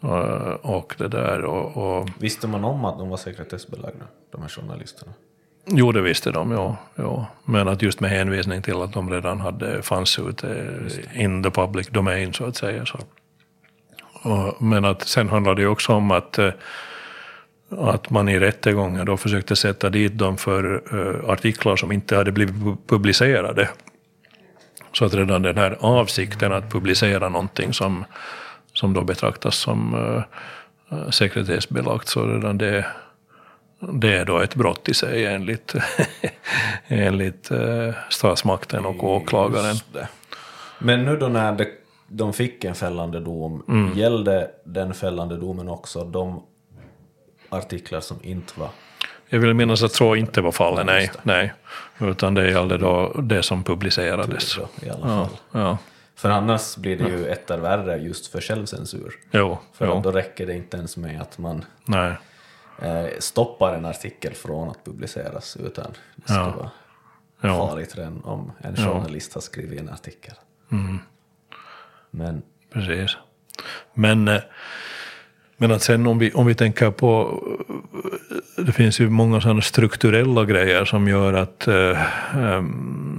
[0.00, 4.48] Och, och det där och, och Visste man om att de var sekretessbelagda, de här
[4.48, 5.12] journalisterna?
[5.66, 7.26] Jo, det visste de, ja, ja.
[7.44, 10.76] Men att just med hänvisning till att de redan hade fanns ute
[11.14, 12.86] in the public domain, så att säga.
[12.86, 12.98] Så.
[14.22, 16.52] Och, men att sen handlade det också om att, eh,
[17.70, 22.32] att man i rättegången då försökte sätta dit dem för eh, artiklar som inte hade
[22.32, 23.68] blivit pu- publicerade.
[24.92, 28.04] Så att redan den här avsikten att publicera någonting som,
[28.72, 32.86] som då betraktas som eh, sekretessbelagt, så redan det
[33.92, 35.74] det är då ett brott i sig enligt,
[36.88, 39.76] enligt eh, statsmakten och åklagaren.
[40.78, 41.68] Men nu då när det,
[42.08, 43.98] de fick en fällande dom, Mm.
[43.98, 46.42] gällde den fällande domen också de
[47.48, 48.68] artiklar som inte var...
[49.28, 51.10] Jag vill minnas att så inte var fallet, nej.
[51.22, 51.52] nej.
[52.00, 54.58] Utan det gällde då det som publicerades.
[54.82, 55.36] i alla Ja, fall?
[55.62, 55.78] ja.
[56.16, 59.14] För annars blir det ju etter värre just för självcensur.
[59.30, 60.00] Jo, För jo.
[60.04, 62.12] då räcker det inte ens med att man Nej.
[62.82, 66.54] Eh, stoppar en artikel från att publiceras, utan det ska Ja.
[66.56, 66.70] vara
[67.40, 67.68] Ja.
[67.68, 70.34] farligt redan om en journalist har skrivit en artikel.
[70.72, 70.98] Mm.
[72.10, 73.16] Men Precis.
[73.94, 74.40] Men, eh,
[75.56, 77.40] men att sen om vi, om vi tänker på,
[78.58, 83.13] eh, det finns ju många sådana strukturella grejer som gör att, ehm,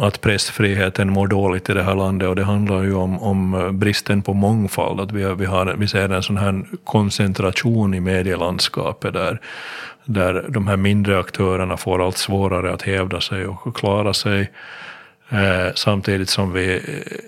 [0.00, 4.22] att pressfriheten mår dåligt i det här landet och det handlar ju om, om bristen
[4.22, 9.12] på mångfald, att vi, har- vi, har, vi ser en sån här koncentration i medielandskapet
[9.14, 9.40] där,
[10.04, 14.50] där de här mindre aktörerna får allt svårare att hävda sig och klara sig.
[15.32, 16.80] Eh, samtidigt som vi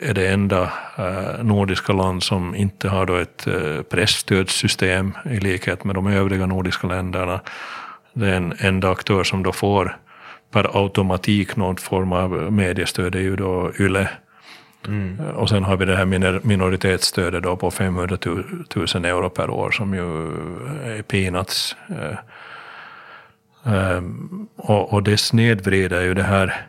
[0.03, 0.63] är det enda
[0.99, 6.47] eh, nordiska land som inte har då ett eh, pressstödssystem i likhet med de övriga
[6.47, 7.41] nordiska länderna.
[8.13, 9.97] det är en enda aktör som då får
[10.53, 14.09] per automatik någon form av mediestöd är ju då YLE.
[15.21, 18.39] Eh, Och sen har vi det här minor- minoritetsstödet då på 500 000
[19.05, 20.27] euro per år som ju
[20.99, 21.77] är peanuts.
[21.89, 22.19] Eh,
[23.65, 26.67] Ehm, och, och det snedvrider ju det här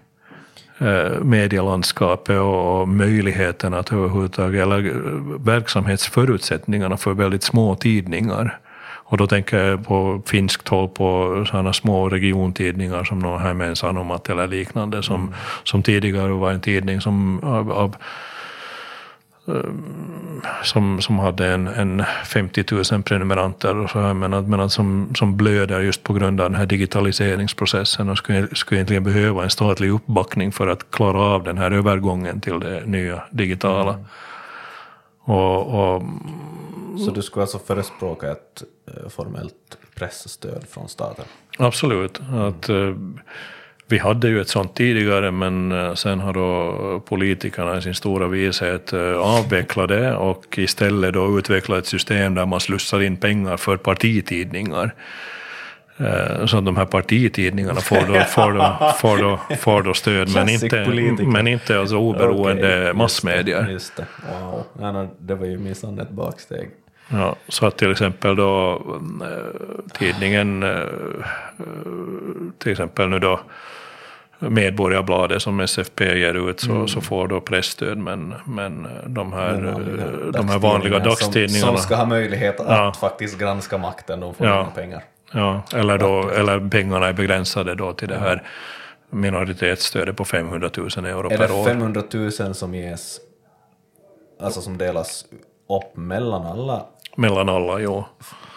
[0.77, 4.93] eh, medielandskapet och möjligheten att överhuvudtaget, eller eh,
[5.45, 8.59] verksamhetsförutsättningarna för väldigt små tidningar.
[9.03, 13.67] Och då tänker jag på finskt håll på sådana små regiontidningar som någon här med
[13.67, 17.95] en Sanomat eller liknande som, som tidigare var en tidning som av, av
[20.63, 24.71] som, som hade en, en 50 000 prenumeranter och så här, men, att, men att
[24.71, 29.43] som, som blöder just på grund av den här digitaliseringsprocessen och skulle, skulle egentligen behöva
[29.43, 33.99] en statlig uppbackning för att klara av den här övergången till det nya digitala.
[35.23, 36.03] Och, och
[36.99, 41.25] Så du skulle alltså förespråka ett eh, formellt pressstöd från staten?
[41.57, 42.19] Absolut.
[42.19, 42.95] Att, eh,
[43.87, 48.27] vi hade ju ett sånt tidigare men eh, sen har då politikerna i sin stora
[48.27, 53.77] vishet avvecklat det och istället då utvecklat ett system där man slussar in pengar för
[53.77, 54.93] partitidningar.
[56.03, 60.49] Eh, att de här partitidningarna får då, får då, får då, får då stöd men
[60.49, 60.85] inte,
[61.25, 63.61] men inte alltså oberoende just massmedier.
[63.63, 64.05] det, Just det.
[64.41, 64.63] Wow.
[64.81, 66.69] Ja, det var ju minsann ett baksteg.
[67.09, 68.81] Ja, så att till exempel då
[69.21, 70.79] eh, tidningen, eh,
[72.57, 73.39] till exempel nu då
[74.39, 79.63] Medborgarbladet som SFP ger ut så, så får då pressstöd men, men de här, De
[79.73, 82.93] vanliga de här vanliga dagstidningarna Som, som ska ha möjlighet att Ja.
[82.99, 84.71] faktiskt granska makten, de får Ja.
[84.75, 85.01] pengar.
[85.33, 88.43] Ja, eller, då, eller pengarna är begränsade då till det här
[89.09, 91.65] minoritetsstödet på 500 000 euro Är per det år.
[91.65, 93.19] 500 000 som ges,
[94.41, 95.25] alltså som delas
[95.69, 98.05] upp mellan alla Mellan alla, jo.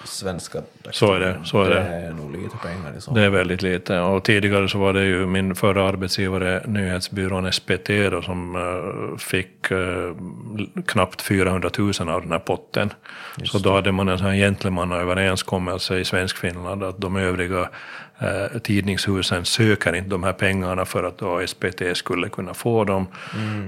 [0.06, 1.74] Svenska Så är det, så är det.
[1.74, 1.80] det.
[1.80, 4.00] är nog lite pengar i så Det är väldigt lite.
[4.00, 9.70] Och tidigare så var det ju min förra arbetsgivare, nyhetsbyrån SPT, då, som eh, fick
[9.70, 10.14] eh,
[10.86, 12.92] knappt 400 000 av den här potten.
[13.44, 17.68] så då hade man en sån här gentlemannaöverenskommelse i Svensk-Finland att de övriga
[18.18, 23.06] eh, tidningshusen söker inte de här pengarna för att då SPT skulle kunna få dem.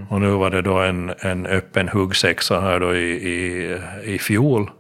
[0.09, 4.71] Och nu var det då en, en öppen huggsexa här då i, i, i fjol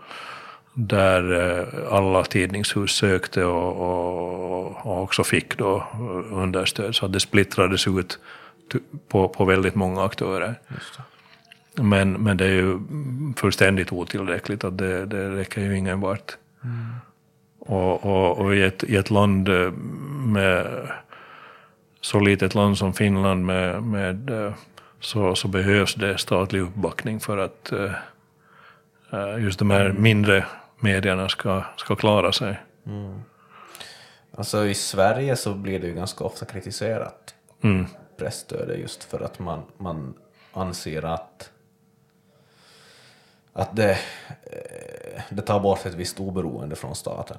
[0.80, 5.86] där eh, alla tidningshus sökte och, och, och också fick då
[6.30, 6.94] understöd.
[6.94, 8.18] Så att det splittrades ut
[9.08, 10.54] på, på väldigt många aktörer.
[11.74, 12.78] Men, men det är ju
[13.36, 16.36] fullständigt otillräckligt, att det, det räcker ju ingen vart.
[17.58, 19.48] Och, och, och i, ett, i ett land
[20.26, 20.66] med
[22.00, 24.30] så litet land som Finland med, med
[25.00, 27.92] så, så behövs det statlig uppbackning för att eh,
[29.12, 30.44] eh, just de här mindre
[30.80, 32.60] medierna ska, ska klara sig.
[34.34, 37.86] Alltså i Sverige så blir det ju ganska ofta kritiserat Mm.
[38.16, 40.14] pressstödet just för att man, man
[40.52, 41.50] anser att,
[43.52, 43.90] att det,
[44.44, 47.36] eh, det tar bort ett visst oberoende från staten.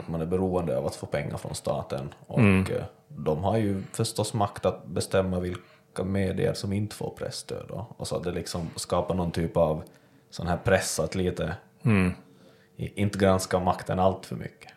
[0.00, 2.14] Att man är beroende av att få pengar från staten.
[2.26, 7.70] Och eh, de har ju förstås makt att bestämma vilka medier som inte får pressstöd.
[7.70, 9.82] Och, så att det liksom skapar någon typ av
[10.30, 12.10] sån här press att lite i-
[12.94, 14.72] inte granska makten allt för mycket.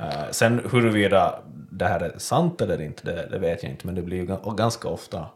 [0.00, 1.38] Eh, sen huruvida
[1.70, 4.24] det här är sant eller inte, det, det vet jag inte, men det blir ju
[4.26, 5.26] ga- ganska ofta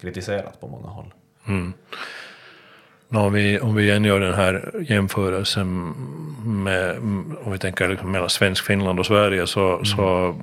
[0.00, 1.14] kritiserat på många håll.
[3.08, 5.94] Nå, om, vi, om vi igen gör den här jämförelsen
[6.44, 6.98] med,
[7.44, 10.34] om vi tänker liksom mellan svensk Finland och Sverige, så, så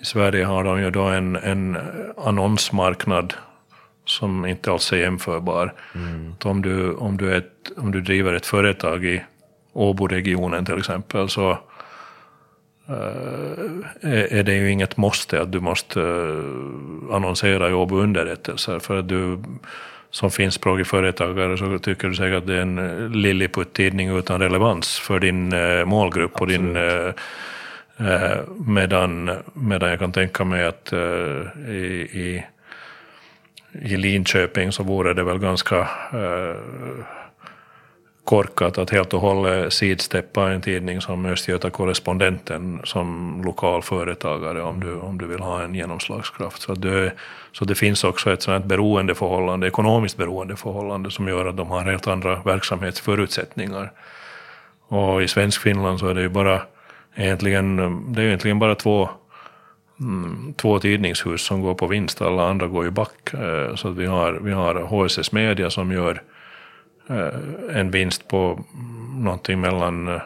[0.00, 1.78] i Sverige har de ju då en, en
[2.16, 3.34] annonsmarknad
[4.04, 5.74] som inte alls är jämförbar.
[6.36, 9.22] Att Om, du, om, du är ett, om du driver ett företag i
[9.74, 11.50] Åboregionen till exempel, så
[12.88, 18.78] eh, är det ju inget måste att du måste eh, annonsera i Åbo underrättelser.
[18.78, 19.38] För att du
[20.10, 24.98] som finskspråkig företagare så tycker du säkert att det är en eh, Lilliput-tidning utan relevans
[24.98, 25.54] för din
[25.88, 26.78] målgrupp och din
[28.66, 30.92] medan, medan jag kan tänka mig att
[31.68, 32.44] i, i,
[33.72, 35.88] i Linköping så vore det väl ganska
[38.24, 44.80] korkat att helt och hållet sidsteppa en tidning som Östgöta Korrespondenten som lokal företagare om
[44.80, 46.62] du, om du vill ha en genomslagskraft.
[46.62, 47.10] Så, du,
[47.52, 52.06] så det finns också ett sånt beroendeförhållande, ekonomiskt beroendeförhållande som gör att de har helt
[52.06, 53.92] andra verksamhetsförutsättningar.
[54.88, 56.62] Och i svensk Finland så är det ju bara
[57.14, 57.76] egentligen,
[58.12, 59.08] det är egentligen bara två
[60.00, 63.34] mm, två tidningshus som går på vinst, alla andra går ju back.
[63.34, 66.22] Eh, så att vi har, vi har HSS Media som gör
[67.70, 68.64] en vinst på
[69.14, 70.22] någonting mellan eh,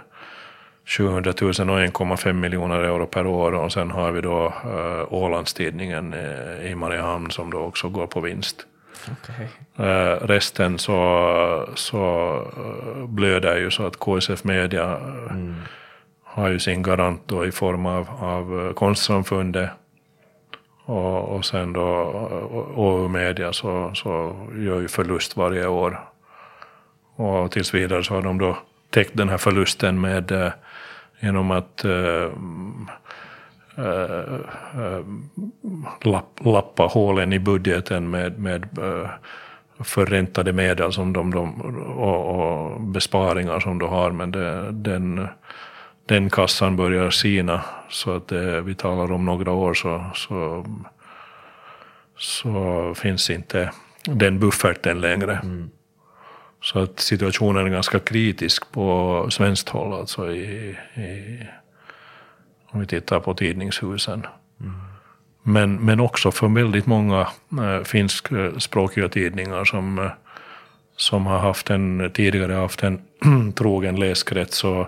[0.89, 6.15] 700 000 och 1,5 miljoner euro per år och sen har vi då eh, Ålandstidningen
[6.15, 8.67] eh, i Mariehamn som då också går på vinst.
[9.13, 9.49] Okej.
[9.77, 14.93] Eh, resten så, så eh, blöder ju så att KSF Media
[15.31, 15.37] eh,
[16.25, 19.71] har ju sin garant då i form av, av eh, Konstsamfundet
[20.85, 26.01] och, och sen då eh, OU Media så, så gör ju förlust varje år.
[27.19, 28.59] Och tills vidare så har de då
[28.91, 30.53] täckt den här förlusten med eh,
[31.21, 32.31] genom att eh,
[33.77, 34.35] eh,
[34.77, 35.05] eh
[36.01, 39.11] lapp, lappa hålen i budgeten med, med eh,
[39.81, 44.11] förräntade medel som de, de, och, och besparingar som de har.
[44.11, 45.29] Men det, den,
[46.07, 50.67] den kassan börjar sina så att det, vi talar om några år så, så,
[52.17, 53.71] så finns inte
[54.05, 55.41] den bufferten längre.
[55.43, 55.71] Mm.
[56.73, 61.39] Så att situationen är ganska kritisk på svenskt håll, alltså i, i,
[62.71, 64.27] om vi tittar på tidningshusen.
[65.43, 67.29] Men, men också för väldigt många
[67.61, 70.11] eh, finskspråkiga tidningar som, eh,
[70.97, 73.03] som har haft en, tidigare haft en
[73.57, 74.87] trogen läskrets och,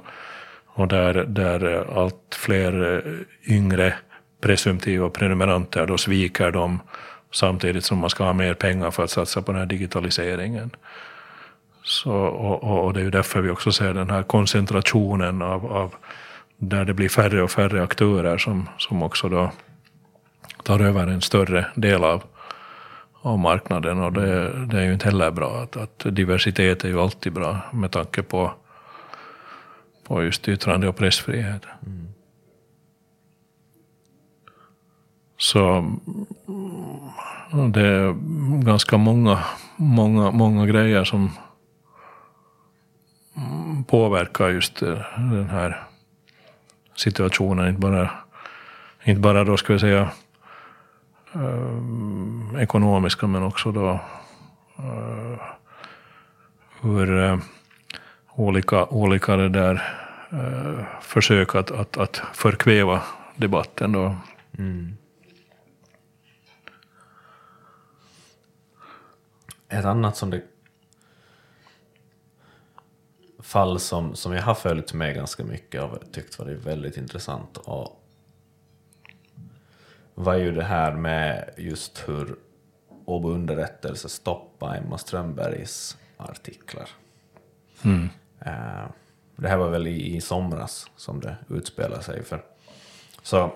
[0.66, 3.94] och där, där allt fler eh, yngre
[4.40, 6.80] presumtiva prenumeranter då sviker dem
[7.32, 10.70] samtidigt som man ska ha mer pengar för att satsa på den här digitaliseringen.
[11.82, 15.94] Så, och, och, det är ju därför vi också ser den här koncentrationen av, av
[16.56, 19.50] där det blir färre och färre aktörer som, som också då
[20.62, 22.22] tar över en större del av,
[23.22, 24.00] av marknaden.
[24.00, 25.62] Och det, det är ju inte heller bra.
[25.62, 28.52] Att, att diversitet är ju alltid bra med tanke på,
[30.04, 31.62] på just yttrande och pressfrihet.
[35.36, 35.64] Så
[37.52, 38.12] mm, det är
[38.64, 39.38] ganska många,
[39.76, 41.30] många, många grejer som
[43.86, 45.82] påverkar just eh, den här
[46.94, 47.68] situationen.
[47.68, 48.10] Inte bara,
[49.04, 50.10] inte bara då ska vi säga
[51.34, 54.00] eh, ekonomiska men också då
[54.78, 55.40] eh,
[56.80, 57.38] hur eh,
[58.34, 59.82] olika, olika det där
[60.30, 63.02] eh, försök att, att, att förkväva
[63.36, 64.16] debatten då.
[64.58, 64.96] Mm.
[69.68, 70.42] Ett annat som det
[73.50, 78.04] fall som, som jag har följt med ganska mycket och tyckt varit väldigt intressant och
[80.14, 82.36] var ju det här med just hur
[83.04, 86.88] Åbo underrättelse stoppade Emma Strömbergs artiklar.
[88.40, 88.90] Eh,
[89.36, 92.24] det här var väl i, i somras som det utspelade sig.
[92.24, 92.44] För.
[93.22, 93.52] Så,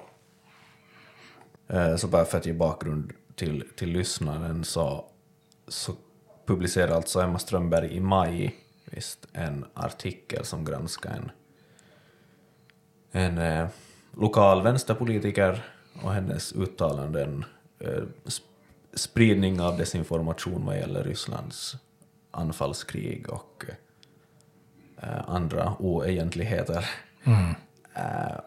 [1.68, 5.04] eh, så bara för att ge bakgrund till, till lyssnaren så,
[5.68, 5.92] så
[6.46, 8.63] publicerade alltså Emma Strömberg i maj
[8.94, 11.30] visst, en artikel som granskar en,
[13.12, 13.68] en eh,
[14.16, 15.64] lokal vänsterpolitiker
[16.02, 17.44] och hennes uttalanden
[17.78, 18.42] eh, sp-
[18.94, 21.76] spridning av desinformation vad gäller Rysslands
[22.30, 23.64] anfallskrig och
[24.96, 26.90] eh, andra oegentligheter.
[27.94, 28.38] Eh,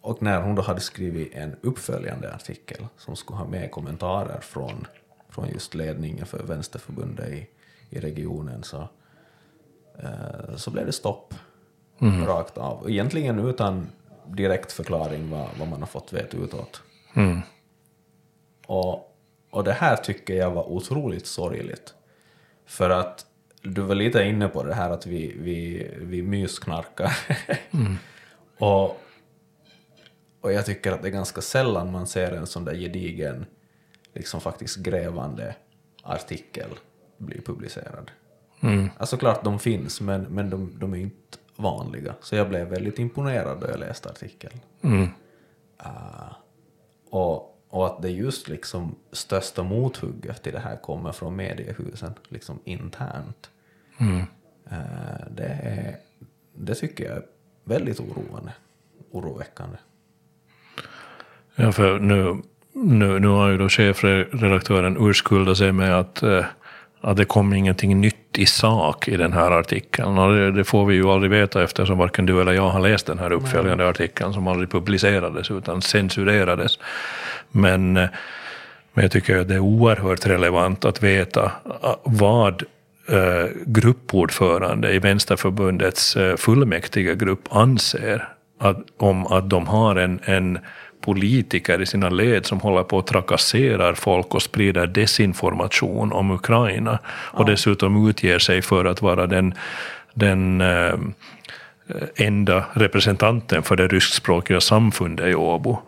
[0.00, 4.86] och när hon då hade skrivit en uppföljande artikel som skulle ha med kommentarer från,
[5.28, 7.48] från just ledningen för Vänsterförbundet i,
[7.90, 8.88] i regionen så,
[10.56, 11.34] så blev det stopp
[12.26, 12.90] rakt av.
[12.90, 13.86] Egentligen utan
[14.26, 16.82] direkt förklaring vad, vad man har fått veta utåt.
[17.14, 17.40] Mm.
[18.66, 19.16] Och,
[19.50, 21.94] och det här tycker jag var otroligt sorgligt.
[22.66, 23.26] För att
[23.62, 27.18] du var lite inne på det här att vi, vi, vi mysknarkar.
[28.58, 29.00] och,
[30.40, 33.46] och jag tycker att det är ganska sällan man ser en sån där gedigen,
[34.12, 35.54] liksom faktiskt grävande
[36.02, 36.70] artikel
[37.16, 38.10] bli publicerad.
[38.64, 38.90] Mm.
[38.98, 42.14] Alltså klart de finns, men, men de, de är inte vanliga.
[42.20, 44.60] Så jag blev väldigt imponerad då jag läste artikeln.
[44.82, 45.08] Mm.
[47.10, 52.58] Och, och att det just liksom största mothugget till det här kommer från mediehusen, liksom
[52.64, 53.50] internt.
[53.98, 54.18] Mm.
[54.70, 55.96] Eh, det, är,
[56.54, 57.22] det tycker jag är
[57.64, 58.52] väldigt oroande,
[59.10, 59.76] oroväckande.
[61.54, 62.42] Ja, för nu,
[62.72, 66.44] nu, nu har ju då chefredaktören urskuldat sig med att, eh,
[67.00, 70.18] att det kom ingenting nytt i sak i den här artikeln.
[70.18, 73.06] Och det, det får vi ju aldrig veta eftersom varken du eller jag har läst
[73.06, 76.78] den här uppföljande artikeln som aldrig publicerades utan censurerades.
[77.50, 78.08] Men, eh,
[78.92, 82.62] men jag tycker att det är oerhört relevant att veta ah, vad
[83.08, 88.28] eh, gruppordförande i Vänsterförbundets eh, fullmäktige grupp anser
[88.60, 90.58] att, om att de har en, en
[91.04, 96.98] politiker i sina led som håller på att trakasserar folk och sprider desinformation om Ukraina
[97.08, 99.54] och dessutom utger sig för att vara den,
[100.14, 100.94] den eh,
[102.16, 105.78] enda representanten för det ryskspråkiga samfundet i Åbo.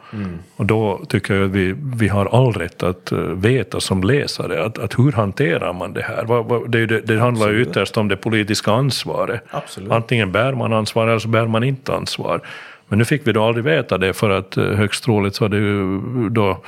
[0.56, 4.64] Och då tycker jag att vi, vi har all rätt att eh, veta som läsare
[4.64, 6.68] att, att hur hanterar man det här?
[6.68, 9.42] Det, det, det handlar ju ytterst om det politiska ansvaret.
[9.50, 9.92] Absolut.
[9.92, 12.40] Antingen bär man ansvar eller så bär man inte ansvar.
[12.88, 15.48] Men nu fick vi då aldrig veta det för att eh, högst troligt så har
[15.48, 16.58] det ju då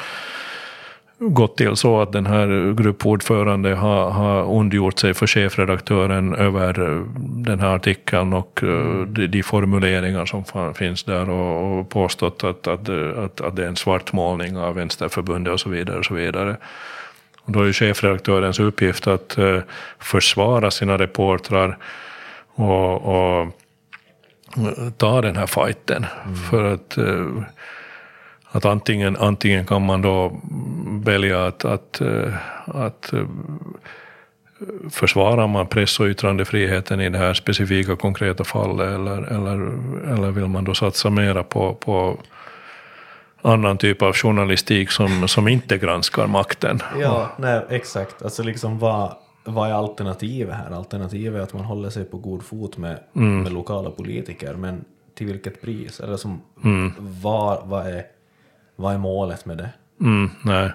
[1.19, 7.03] gått till så att den här gruppordförande har, har ondgjort sig för chefredaktören över eh,
[7.19, 12.67] den här artikeln och eh, de, de formuleringar som finns där och, och påstått att,
[12.67, 15.99] att, att, att det är en svartmålning av Vänsterförbundet och så vidare.
[15.99, 16.57] Och så vidare.
[17.43, 19.39] Och då är ju chefredaktörens uppgift att
[19.99, 21.79] försvara sina reportrar
[22.55, 23.49] och, och
[24.97, 26.07] ta den här fighten.
[26.51, 27.27] För att, eh,
[28.51, 30.41] att antingen, antingen kan man då
[31.05, 32.35] välja att, att, eh,
[32.65, 33.27] att eh,
[34.91, 39.55] försvarar man press och yttrandefriheten i det här specifika konkreta fallet eller, eller,
[40.13, 42.19] eller vill man då satsa mera på, på
[43.43, 46.83] annan typ av journalistik som, som inte granskar makten?
[47.01, 48.23] Ja, nej, exakt.
[48.23, 49.17] Alltså liksom vad,
[49.53, 50.71] vad är alternativet här?
[50.71, 54.85] Alternativet är att man håller sig på god fot med, med lokala politiker, men
[55.15, 56.01] till vilket pris?
[56.01, 56.41] Eller som,
[56.99, 58.05] vad, vad, är,
[58.77, 59.71] vad är målet med det?
[60.01, 60.71] Mm, nej.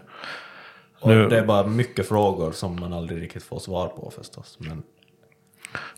[1.00, 4.58] Och Nu- Det är bara mycket frågor som man aldrig riktigt får svar på förstås.
[4.60, 4.84] Men,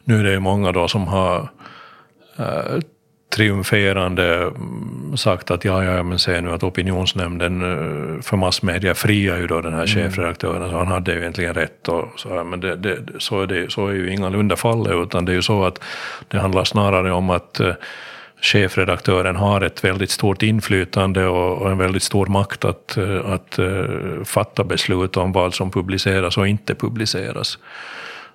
[0.03, 1.49] Nu är det ju många då som har
[2.37, 2.79] eh,
[3.35, 9.37] triumferande mm, sagt att ja, ja, men se nu att opinionsnämnden eh, för massmedia friar
[9.37, 12.59] ju då den här chefredaktören, så han hade ju egentligen rätt och så här, men
[12.59, 15.63] det, det, så, är det, så är ju ingalunda fallet, utan det är ju så
[15.63, 15.83] att
[16.27, 17.73] det handlar snarare om att eh,
[18.41, 23.59] chefredaktören har ett väldigt stort inflytande och, en väldigt stor makt att, eh, att
[24.25, 27.57] fatta beslut om vad som publiceras och inte publiceras.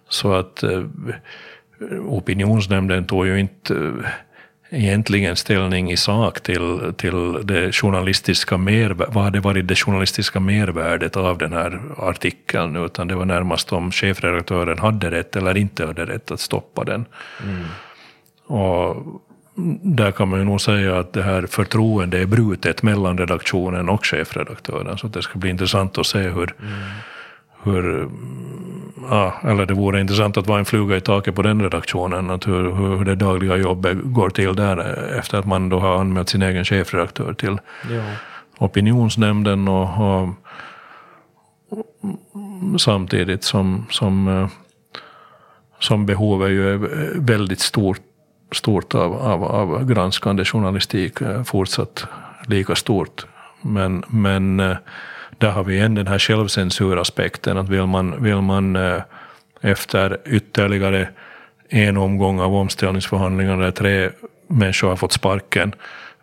[0.08, 0.64] Så att
[2.08, 3.92] opinionsnämnden tog ju inte
[4.70, 11.16] egentligen ställning i sak till, till det journalistiska mervärdet, vad hade varit det journalistiska mervärdet
[11.16, 16.06] av den här artikeln, utan det var närmast om chefredaktören hade rätt eller inte hade
[16.06, 17.04] rätt att stoppa den.
[18.46, 18.96] Och
[19.82, 24.06] där kan man ju nog säga att det här förtroendet är brutet mellan redaktionen och
[24.06, 26.54] chefredaktören, så det ska bli intressant att se hur,
[27.62, 28.08] hur
[29.10, 32.46] ja, eller det vore intressant att vara en fluga i taket på den redaktionen, att
[32.46, 34.78] hur, hur det dagliga jobbet går till där
[35.18, 37.58] efter att man då har anmält sin egen chefredaktör till
[37.90, 38.02] ja.
[38.58, 40.28] opinionsnämnden och, och
[42.78, 44.48] samtidigt som, som, eh,
[45.78, 46.78] som behovet ju är
[47.20, 48.00] väldigt stort,
[48.52, 52.06] stort av, av, av granskande journalistik, eh, fortsatt
[52.46, 53.26] lika stort.
[53.62, 54.76] Men, men eh,
[55.40, 59.02] där har vi igen den här självcensuraspekten, att vill man, vill man eh,
[59.60, 61.08] efter ytterligare
[61.68, 64.10] en omgång av omställningsförhandlingar där tre
[64.46, 65.72] människor har fått sparken,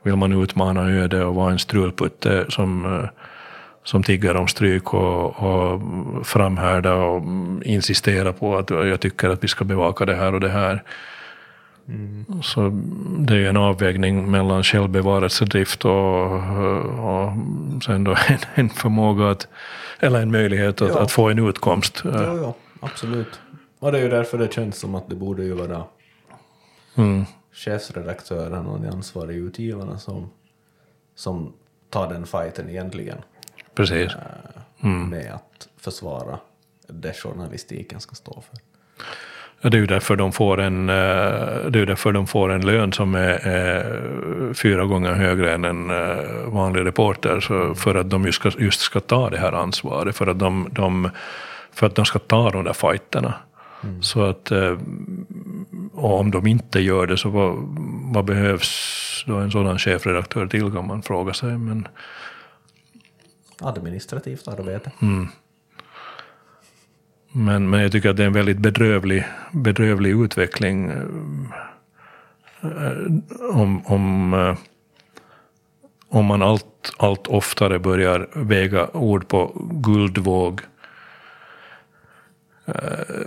[0.03, 3.09] vill man utmana ödet och vara en strulputte som, eh,
[3.83, 5.81] som tigger om stryk och, och
[6.27, 7.23] framhärda och
[7.63, 10.83] insistera på att jag tycker att vi ska bevaka det här och det här.
[11.87, 12.25] Mm.
[12.43, 12.69] Så
[13.19, 16.33] det är en avvägning mellan självbevarelsedrift och,
[17.09, 17.33] och
[17.85, 19.47] sen då en, en förmåga att,
[19.99, 20.99] eller en möjlighet att, ja.
[20.99, 22.01] att få en utkomst.
[22.03, 23.39] Ja, ja, absolut.
[23.79, 25.83] Och det är ju därför det känns som att det borde ju vara
[26.95, 27.25] mm.
[27.51, 30.29] chefsredaktören och de ansvariga utgivarna som,
[31.15, 31.53] som
[31.89, 33.17] tar den fighten egentligen.
[33.75, 34.11] Precis.
[34.15, 34.19] Äh,
[34.89, 35.09] mm.
[35.09, 36.39] Med att försvara
[36.87, 38.57] det journalistiken ska stå för.
[39.61, 40.95] Det är ju därför de får en, eh,
[41.69, 45.89] det är därför de får en lön som är, är fyra gånger högre än en
[45.89, 47.39] eh, vanlig reporter.
[47.39, 50.69] Så för att de just ska, just ska ta det här ansvaret, för att de,
[50.71, 51.09] de,
[51.71, 53.33] för att de ska ta de där fighterna.
[53.83, 54.03] Mm.
[54.03, 54.77] Så att, eh,
[55.93, 57.55] om de inte gör det, så vad,
[58.13, 61.57] vad behövs då en sådan chefredaktör till kan man fråga sig.
[61.57, 61.87] Men,
[63.61, 64.91] Administrativt arbete.
[65.01, 65.27] Mm.
[67.31, 71.01] Men, men jag tycker att det är en väldigt bedrövlig, bedrövlig utveckling eh,
[72.61, 72.91] eh,
[73.51, 74.57] om, om, eh,
[76.09, 80.61] om man allt, allt oftare börjar väga ord på guldvåg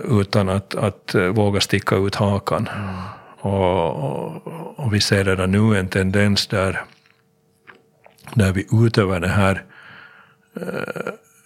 [0.03, 2.67] utan att, att våga sticka ut hakan.
[2.67, 2.95] Mm.
[3.39, 4.47] Och, och,
[4.79, 6.81] och, vi ser redan nu en tendens där,
[8.33, 9.63] där vi utöver det här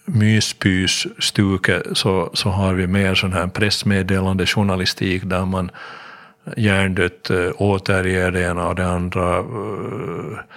[0.06, 5.70] myspys-stuket så, så har vi mer sån här pressmeddelande journalistik där man
[6.56, 9.44] hjärndött äh, återger det ena och det andra äh,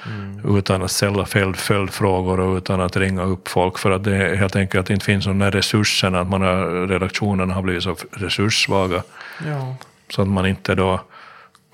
[0.08, 0.58] mm.
[0.58, 1.26] utan att ställa
[1.56, 5.40] följdfrågor och utan att ringa upp folk för att det helt enkelt inte finns de
[5.40, 9.04] där resurserna, att man har, redaktionerna har blivit så resurssvaga
[9.46, 9.76] ja.
[10.10, 11.02] så att man inte då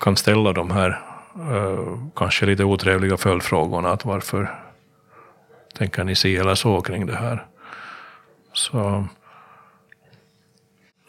[0.00, 1.00] kan ställa de här
[1.34, 4.50] äh, kanske lite otrevliga följdfrågorna att varför
[5.78, 7.46] tänker ni se eller så kring det här.
[8.56, 9.06] Så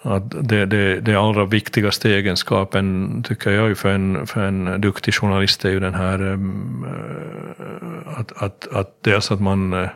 [0.01, 5.65] att det, det, det allra viktigaste egenskapen tycker jag för en, för en duktig journalist
[5.65, 6.39] är ju den här eh,
[8.19, 9.89] att, att, att dels att man eh,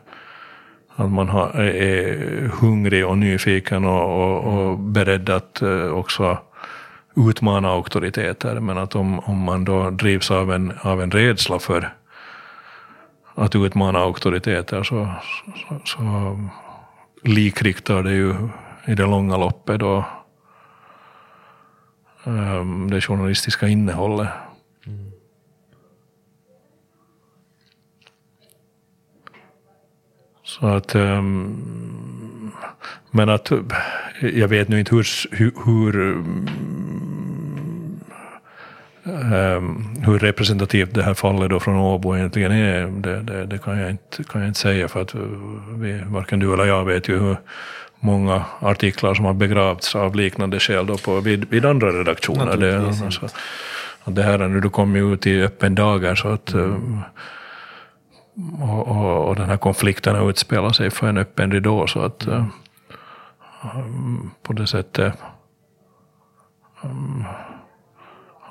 [0.95, 6.37] att man har, är hungrig och nyfiken och, och, och beredd att eh, också
[7.15, 8.59] utmana auktoriteter.
[8.59, 11.93] Men att om, om man då drivs av en, av en rädsla för
[13.35, 15.09] att utmana auktoriteter så,
[15.55, 16.01] så, så
[17.21, 18.35] likriktar det ju
[18.85, 20.05] i det långa loppet då
[22.23, 24.29] um, det journalistiska innehållet.
[24.87, 25.11] Mm.
[30.43, 32.51] Så att, um,
[33.11, 33.51] men att
[34.21, 36.23] jag vet nu inte hur, hur, hur
[39.03, 43.77] Um, hur representativt det här fallet då från Åbo egentligen är, det, det, det, kan,
[43.77, 45.15] jag inte, kan jag inte säga för att
[45.75, 47.37] vi, varken du eller jag vet ju hur
[47.99, 52.57] många artiklar som har begravts av liknande skäl då på, vid, vid andra redaktioner.
[52.57, 53.27] Det, alltså,
[54.05, 57.01] det här nu, du kommer ju ut i öppen dagar så att mm.
[58.61, 62.27] och, och, och, den här konflikten har utspelat sig för en öppen ridå så att
[62.27, 62.51] um,
[64.43, 65.13] på det sättet
[66.83, 67.25] um,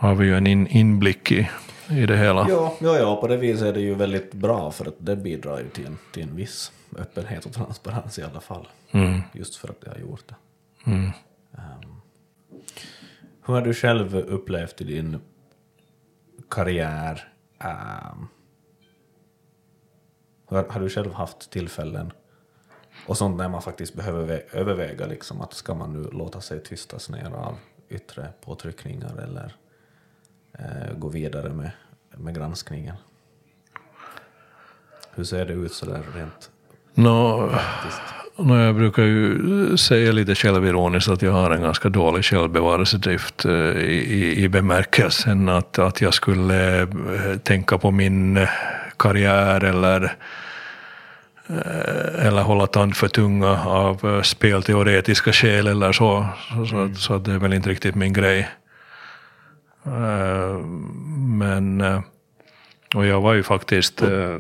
[0.01, 1.51] har vi ju en in, inblick i,
[1.91, 2.47] i det hela.
[2.49, 5.59] Ja, ja, ja, på det viset är det ju väldigt bra för att det bidrar
[5.59, 8.69] ju till en, till en viss öppenhet och transparens i alla fall.
[8.91, 9.21] Mm.
[9.33, 10.35] Just för att det har gjort det.
[10.91, 11.05] Mm.
[11.51, 12.01] Um,
[13.47, 15.21] hur har du själv upplevt i din
[16.51, 17.33] karriär?
[17.59, 18.29] Um,
[20.47, 22.13] har, har, du själv haft tillfällen
[23.07, 27.11] och sånt när man faktiskt behöver överväga liksom att ska man nu låta sig tystas
[27.11, 27.57] ner av
[27.89, 29.57] yttre påtryckningar eller
[30.99, 31.71] gå vidare med,
[32.17, 32.97] med granskningen.
[35.15, 36.51] Hur ser det ut sådär rent
[36.95, 38.03] no, praktiskt?
[38.37, 43.53] No, jag brukar ju säga lite självironiskt att jag har en ganska dålig självbevarelsedrift eh,
[43.53, 46.89] i, i bemärkelsen att, att jag skulle eh,
[47.43, 48.47] tänka på min
[48.97, 50.03] karriär eller
[51.47, 56.27] eh, eller hålla tand för tunga av spelteoretiska skäl eller så.
[56.49, 56.95] Så, så, mm.
[56.95, 58.49] så det är väl inte riktigt min grej.
[59.87, 60.59] Eh,
[61.17, 62.01] men, eh,
[62.95, 64.37] och jag var ju faktiskt eh,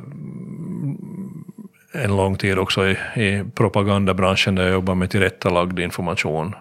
[1.93, 6.55] en lång tid också i, i propagandabranschen där jag jobbade med tillrättalagd information.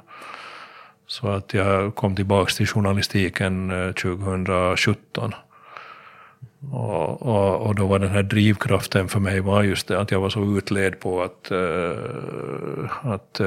[1.08, 3.72] Så att jag kom tillbaka till journalistiken
[4.02, 5.34] 2017.
[6.72, 10.20] Och, och, och, då var den här drivkraften för mig var just det att jag
[10.20, 11.52] var så utled på att,
[13.02, 13.42] att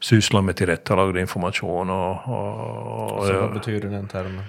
[0.00, 1.90] syssla med tillrättalagd information.
[1.90, 4.44] Och, och, och, Så vad betyder den termen?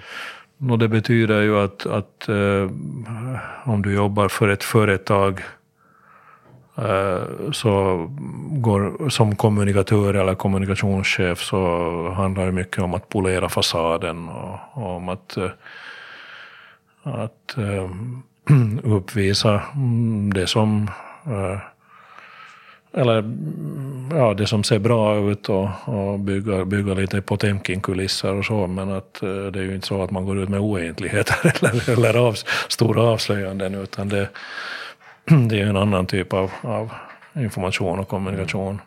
[0.70, 2.70] Och det betyder ju att, att eh,
[3.64, 5.40] om du jobbar för ett företag
[6.76, 7.22] eh,
[7.52, 8.06] så
[8.50, 14.96] går, som kommunikatör eller kommunikationschef så handlar det mycket om att polera fasaden och, och
[14.96, 15.50] om att, eh,
[17.02, 17.90] att eh,
[18.94, 20.90] uppvisa mm, det som
[21.26, 21.58] eh,
[22.92, 23.24] eller
[24.10, 28.90] ja, det som ser bra ut och, och bygga, bygga lite Potemkin-kulisser och så, men
[28.90, 32.16] att eh, det är ju inte så att man går ut med oegentligheter eller, eller
[32.16, 32.36] av,
[32.68, 34.28] stora avslöjanden, utan det,
[35.48, 36.90] det är en annan typ av, av
[37.34, 38.80] information och kommunikation.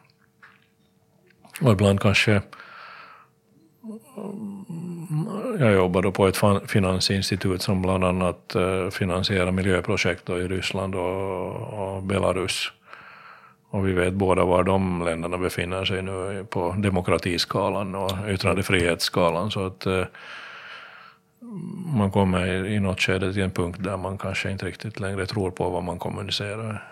[1.62, 2.42] Och ibland kanske
[5.60, 6.38] jag jobbar då på ett
[6.68, 12.72] finansinstitut som bland annat eh, finansierar miljöprojekt i Ryssland och, och Belarus.
[13.72, 19.52] Och vi vet båda var de länderna befinner sig nu på demokratiskalan och yttrandefrihetsskalan.
[19.52, 20.06] Så att eh,
[21.86, 25.52] man kommer i något skede till en punkt där man kanske inte riktigt längre tror
[25.52, 26.88] på vad man kommunicerar.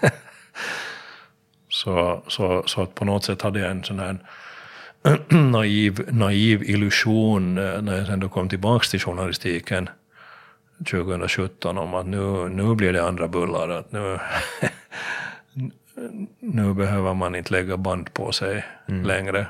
[1.68, 4.18] så, så, så att på något sätt hade jag en sån här
[5.28, 9.88] naiv, naiv illusion eh, när jag sen då kom tillbaka till journalistiken
[10.90, 13.68] 2017 om att nu, nu blir det andra bullar.
[13.68, 14.18] Att nu,
[16.38, 19.04] nu behöver man inte lägga band på sig mm.
[19.04, 19.46] längre.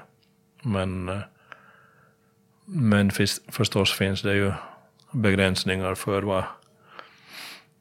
[0.62, 1.18] Men, eh,
[2.64, 3.10] men
[3.48, 4.52] förstås finns det ju
[5.10, 6.44] begränsningar för vad,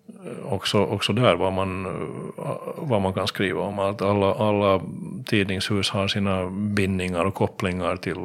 [0.08, 3.80] eh, också, också där vad man, eh, vad man kan skriva om.
[3.80, 4.82] Att alla, alla
[5.26, 8.18] tidningshus har sina bindningar och kopplingar till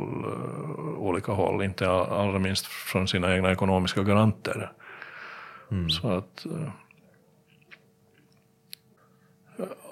[0.96, 4.72] olika håll, inte allra minst från sina egna ekonomiska garanter.
[5.70, 5.90] Mm.
[5.90, 6.46] Så att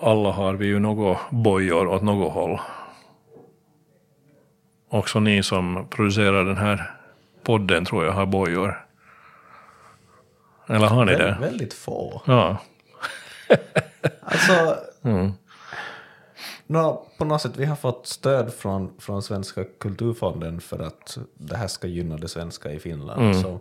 [0.00, 2.60] alla har vi ju något bojor åt något håll.
[4.88, 6.90] Också ni som producerar den här
[7.42, 8.86] podden tror jag har bojor.
[10.66, 11.36] Eller har ni Vä det?
[11.40, 12.22] Väldigt få.
[12.26, 12.56] Ja.
[14.20, 15.32] alltså, mm.
[16.66, 21.56] no, på något sätt, vi har fått stöd från, från Svenska kulturfonden för att det
[21.56, 23.22] här ska gynna det svenska i Finland.
[23.22, 23.42] Mm.
[23.42, 23.60] Så,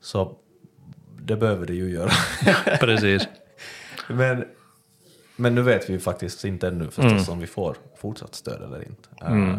[0.00, 0.36] så
[1.22, 2.10] det behöver det ju göra.
[2.80, 3.28] Precis.
[4.08, 4.44] Men
[5.40, 7.32] men nu vet vi ju faktiskt inte ännu förstås mm.
[7.32, 9.08] om vi får fortsatt stöd eller inte.
[9.26, 9.58] Mm.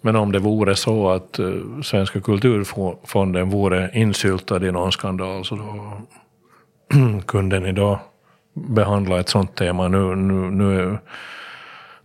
[0.00, 5.56] Men om det vore så att uh, Svenska kulturfonden vore insyltad i någon skandal så
[5.56, 5.92] då
[7.26, 8.00] kunde ni då
[8.52, 9.88] behandla ett sånt tema.
[9.88, 10.98] Nu, nu, nu,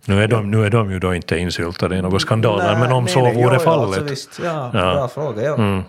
[0.04, 3.04] nu, är de, nu är de ju då inte insyltade i några skandaler, men om
[3.04, 3.86] nej, så nej, vore jo, fallet.
[3.86, 4.94] Alltså visst, ja, ja.
[4.94, 5.42] Bra fråga.
[5.42, 5.54] Ja.
[5.54, 5.78] Mm.
[5.78, 5.84] Uh,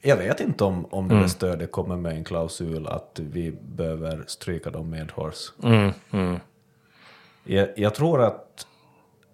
[0.00, 1.28] jag vet inte om, om det mm.
[1.28, 5.52] stödet kommer med en klausul att vi behöver stryka dem medhårs.
[5.62, 6.40] Mm, mm.
[7.44, 8.66] Jag, jag tror att...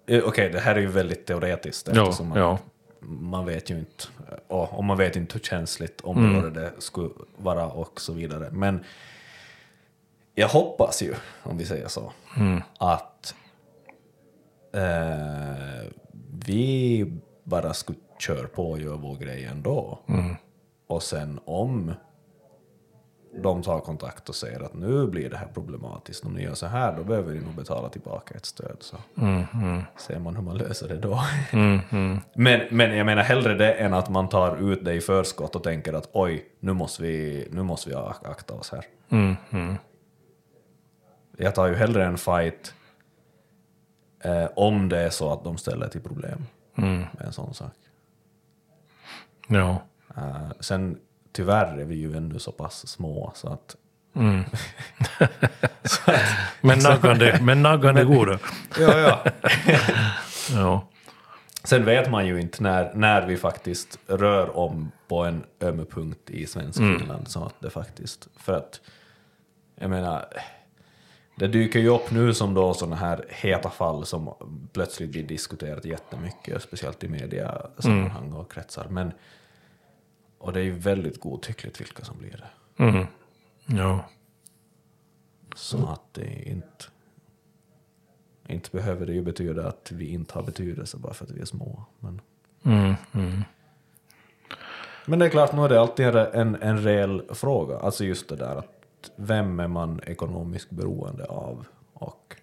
[0.05, 2.59] Eh, okej, okay, det här är ju väldigt teoretiskt eftersom ja, ja.
[3.07, 4.03] man vet ju inte,
[4.47, 6.53] och, och man vet inte hur känsligt område mm.
[6.53, 8.49] det skulle vara och så vidare.
[8.51, 8.83] Men
[10.35, 11.13] jag hoppas ju,
[11.43, 12.61] om vi säger så, mm.
[12.77, 13.35] att
[14.73, 15.91] eh,
[16.45, 17.05] vi
[17.43, 19.99] bara skulle köra på och göra vår grej ändå.
[20.07, 20.35] Mm.
[20.87, 21.93] Och sen om
[23.43, 26.65] de tar kontakt och säger att nu blir det här problematiskt, om ni gör så
[26.65, 28.77] här då behöver ni nog betala tillbaka ett stöd.
[28.79, 29.81] Så mm, mm.
[29.97, 31.21] ser man hur man löser det då.
[31.51, 35.01] Mm, mm, men, men jag menar hellre det än att man tar ut det i
[35.01, 38.85] förskott och tänker att oj, nu måste vi, nu måste vi akta oss här.
[39.09, 39.75] Mm, mm.
[41.37, 42.73] Jag tar ju hellre en fight
[44.23, 47.73] eh, om det är så att de ställer till problem med en sån sak.
[49.47, 49.81] Ja.
[50.17, 50.97] Uh, sen
[51.31, 53.75] tyvärr är vi ju ännu så pass små så att...
[54.15, 54.43] Mm.
[55.83, 56.21] så att
[56.61, 58.39] men naggande, men naggande goda.
[58.79, 59.23] ja, ja.
[60.53, 60.87] ja.
[61.63, 66.29] Sen vet man ju inte när, när vi faktiskt rör om på en öm punkt
[66.29, 66.99] i svensk mm.
[66.99, 67.27] Finland.
[67.27, 68.81] Så att det faktiskt, för att,
[69.75, 70.25] jag menar,
[71.35, 74.33] det dyker ju upp nu som då sådana här heta fall som
[74.73, 78.87] plötsligt blir diskuterat jättemycket, speciellt i mediasammanhang och kretsar.
[78.89, 79.11] Men
[80.45, 82.83] och det är ju väldigt godtyckligt vilka som blir det.
[82.83, 83.05] Mm.
[83.65, 84.05] Ja.
[85.55, 86.85] Så att det inte...
[88.47, 91.45] Inte behöver det ju betyda att vi inte har betydelse bara för att vi är
[91.45, 91.85] små.
[91.99, 92.21] Men,
[92.63, 93.43] mm, mm.
[95.05, 97.77] men det är klart, nu är det alltid en, en reell fråga.
[97.77, 102.35] Alltså just det där att vem är man ekonomiskt beroende av och,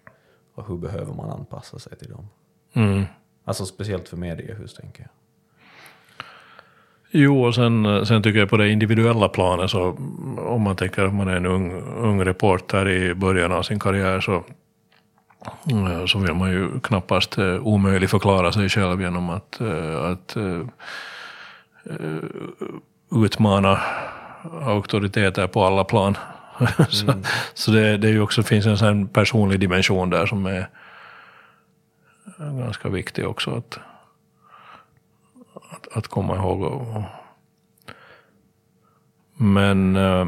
[0.53, 2.29] och hur behöver man anpassa sig till dem?
[2.73, 3.03] Mm.
[3.43, 5.22] Alltså speciellt för mediehus tänker jag.
[7.15, 9.97] Jo, och sen, sen tycker jag på det individuella planet så
[10.37, 14.21] om man tänker att man är en ung, ung reporter i början av sin karriär
[14.21, 14.43] så,
[16.07, 20.37] så vill man ju knappast eh, omöjligt förklara sig själv genom att, eh, att
[23.11, 23.79] utmana
[24.61, 26.17] auktoriteter på alla plan.
[26.89, 27.13] så
[27.53, 30.67] så det, det är också, finns en sån personlig dimension där som är
[32.37, 33.79] ganska viktig också att,
[35.93, 36.61] att, komma ihåg.
[36.61, 37.03] Och,
[39.37, 40.27] men, eh,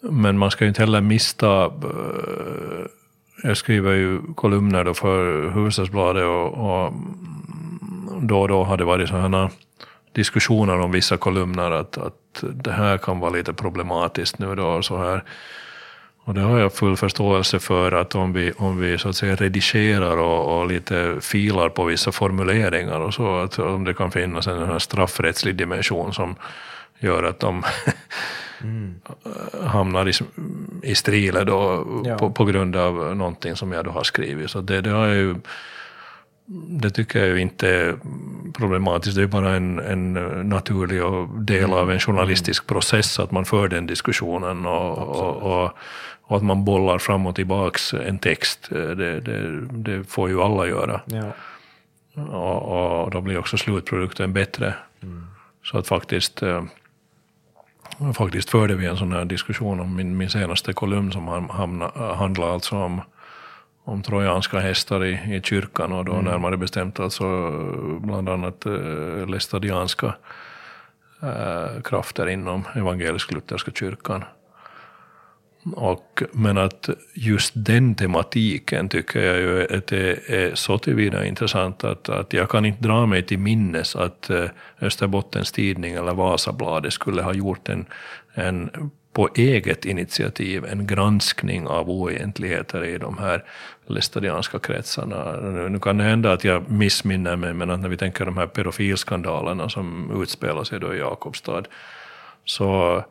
[0.00, 2.86] men man ska ju inte heller mista eh,
[3.42, 6.92] jag skriver ju kolumner då för Hufvudstadsbladet och, och
[8.22, 9.50] då och då har det varit sådana
[10.12, 14.84] diskussioner om vissa kolumner att, att det här kan vara lite problematiskt nu då och
[14.84, 15.24] så här.
[16.24, 19.34] Och det har jag full förståelse för att om vi, om vi så att säga
[19.34, 24.46] redigerar och, och lite filar på vissa formuleringar och så, att om det kan finnas
[24.46, 26.36] en här straffrättslig dimension som
[26.98, 27.64] gör att de
[28.62, 28.94] mm.
[29.66, 30.12] hamnar i,
[30.82, 32.18] i strilet då ja.
[32.18, 34.50] på, på, grund av någonting som jag då har skrivit.
[34.50, 35.34] Så det, det har ju
[36.46, 37.96] det tycker jag ju inte är
[38.58, 40.12] problematiskt, det är bara en, en
[40.48, 41.00] naturlig
[41.46, 41.98] del av en mm.
[41.98, 45.70] journalistisk process att man för den diskussionen och, och, och,
[46.26, 48.68] och, att man bollar fram och tillbaks en text.
[48.70, 51.00] Det, det, det får ju alla göra.
[51.06, 51.32] Ja.
[52.22, 54.74] Och, och, då blir också slutprodukten bättre.
[55.02, 55.26] Mm.
[55.62, 56.64] Så att faktiskt eh,
[58.14, 61.48] faktiskt förde vi en sån här diskussion om min, min senaste kolumn som
[62.18, 63.00] handlar alltså om
[63.84, 66.24] om trojanska hästar i, i kyrkan och då mm.
[66.24, 67.50] närmare bestämt alltså
[68.00, 70.14] bland annat äh, lästadianska
[71.22, 74.24] äh, krafter inom evangelisk-lutherska kyrkan.
[75.72, 81.84] Och, men att just den tematiken tycker jag ju att det är så tillvida intressant
[81.84, 84.44] att, att jag kan inte dra mig till minnes att eh,
[84.80, 87.86] Österbottens Tidning eller Vasabladet skulle ha gjort en,
[88.34, 88.70] en
[89.14, 93.44] på eget initiativ en granskning av oegentligheter i de här
[93.86, 95.40] lästadianska kretsarna.
[95.68, 98.46] Nu kan det hända att jag missminner mig, men att när vi tänker de här
[98.46, 101.62] pedofilskandalerna som utspelar sig då i Jakobstad,
[102.44, 103.04] så,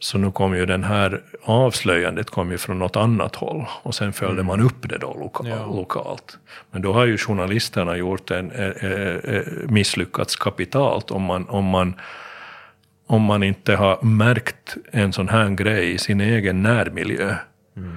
[0.00, 4.12] så nu kom ju den här avslöjandet kom ju från något annat håll och sen
[4.12, 4.46] följde mm.
[4.46, 5.66] man upp det då loka ja.
[5.66, 6.38] lokalt.
[6.70, 11.94] Men då har ju journalisterna gjort en, eh, misslyckats kapitalt om man, om man
[13.06, 17.34] om man inte har märkt en sån här grej i sin egen närmiljö.
[17.76, 17.96] Mm.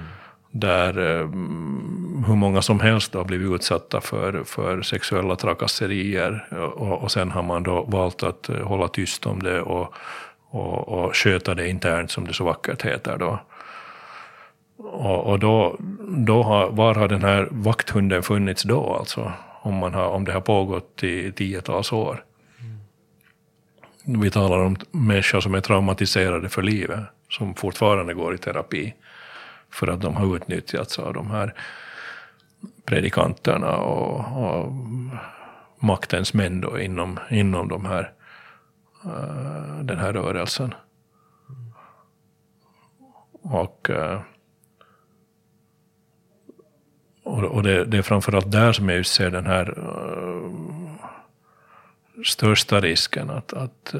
[0.50, 7.12] Där um, hur många som helst har blivit utsatta för, för sexuella trakasserier och, och
[7.12, 9.94] sen har man då valt att uh, hålla tyst om det och,
[10.52, 13.38] och, och sköta det internt som det så vackert heter då.
[14.76, 15.76] Och, och då,
[16.08, 19.32] då har, var har den här vakthunden funnits då alltså?
[19.62, 22.24] Om, man har, om det har pågått i tiotals år
[24.04, 28.94] vi talar om människor som är traumatiserade för livet, som fortfarande går i terapi,
[29.70, 31.54] för att de har utnyttjats av de här
[32.84, 34.72] predikanterna och, och
[35.80, 38.12] maktens män då inom, inom de här,
[39.04, 40.74] Eh, den här rörelsen.
[43.88, 44.20] Eh,
[47.24, 50.50] och, och det, det, är framförallt där som jag ser den här eh,
[52.24, 53.94] största risken att, att,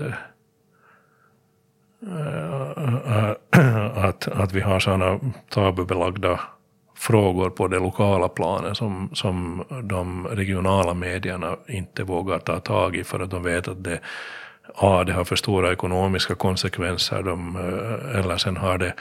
[3.94, 6.40] att, att vi har sådana tabubelagda
[6.94, 13.04] frågor på det lokala planet som, som de regionala medierna inte vågar ta tag i
[13.04, 14.00] för att de vet att det,
[14.74, 17.56] A, det har för stora ekonomiska konsekvenser, de,
[18.14, 18.94] eller sen har det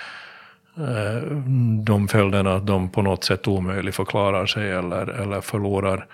[1.84, 6.06] de följderna att de på något sätt omöjligt förklarar sig eller, eller förlorar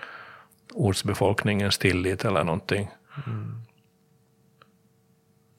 [0.74, 2.88] ortsbefolkningens tillit eller någonting.
[3.26, 3.54] Mm.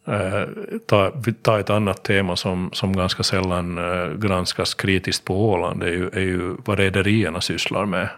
[0.08, 0.47] Uh,
[0.86, 3.80] ta, ta ett annat tema som, som ganska sällan
[4.20, 8.10] granskas kritiskt på Åland, är ju, är ju vad rederierna sysslar med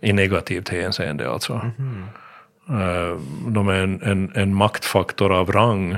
[0.00, 1.70] i negativt hänseende alltså.
[1.78, 2.04] Mm.
[2.68, 5.96] Eh, de är en, en, en maktfaktor av rang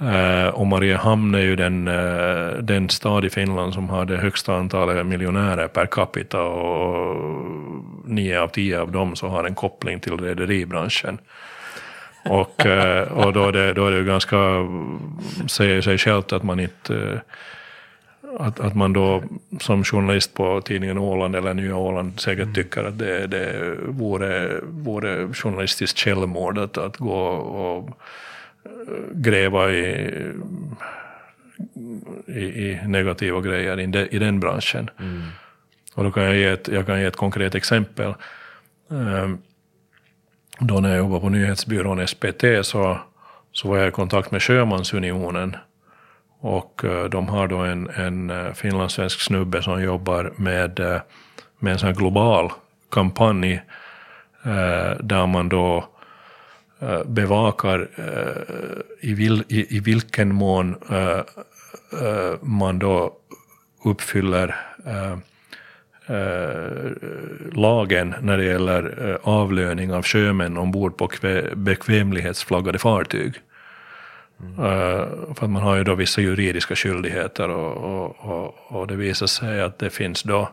[0.00, 4.54] eh, och Mariehamn är ju den, eh, den stad i Finland som har det högsta
[4.54, 7.16] antalet miljonärer per capita och
[8.04, 11.18] nio av tio av dem så har en koppling till rederibranschen.
[12.24, 12.66] Och,
[13.10, 14.36] och då, är det, då är det ju ganska,
[15.46, 17.22] säger sig självt att man inte
[18.38, 19.22] att, att man då
[19.60, 22.54] som journalist på tidningen Åland eller Nya Åland säkert mm.
[22.54, 27.90] tycker att det, det vore, vore journalistiskt självmord att, att gå och
[29.12, 30.12] gräva i,
[32.26, 34.90] i, i negativa grejer i, de, i den branschen.
[35.00, 35.22] Mm.
[35.94, 38.14] Och då kan jag ge ett, jag kan ge ett konkret exempel.
[38.88, 39.42] Um,
[40.58, 42.98] då när jag jobbade på nyhetsbyrån SPT så,
[43.52, 45.56] så var jag i kontakt med Sjömansunionen.
[46.44, 51.00] Och eh, de har då en, en eh, finlandssvensk snubbe som jobbar med, eh,
[51.58, 52.52] med en sån här global
[52.90, 53.62] kampanj
[55.00, 55.84] där man då
[57.06, 57.88] bevakar
[59.00, 60.76] i, vil, i, i vilken mån
[62.40, 63.12] man då
[63.84, 64.56] uppfyller
[67.52, 71.08] lagen när det gäller avlöning av sjömän ombord på
[71.54, 73.34] bekvämlighetsflaggade fartyg.
[74.42, 78.96] Eh, för att man har ju då vissa juridiska skyldigheter och, och, och, och det
[78.96, 80.48] visar sig att det finns då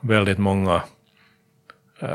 [0.00, 0.82] väldigt många
[2.02, 2.08] uh,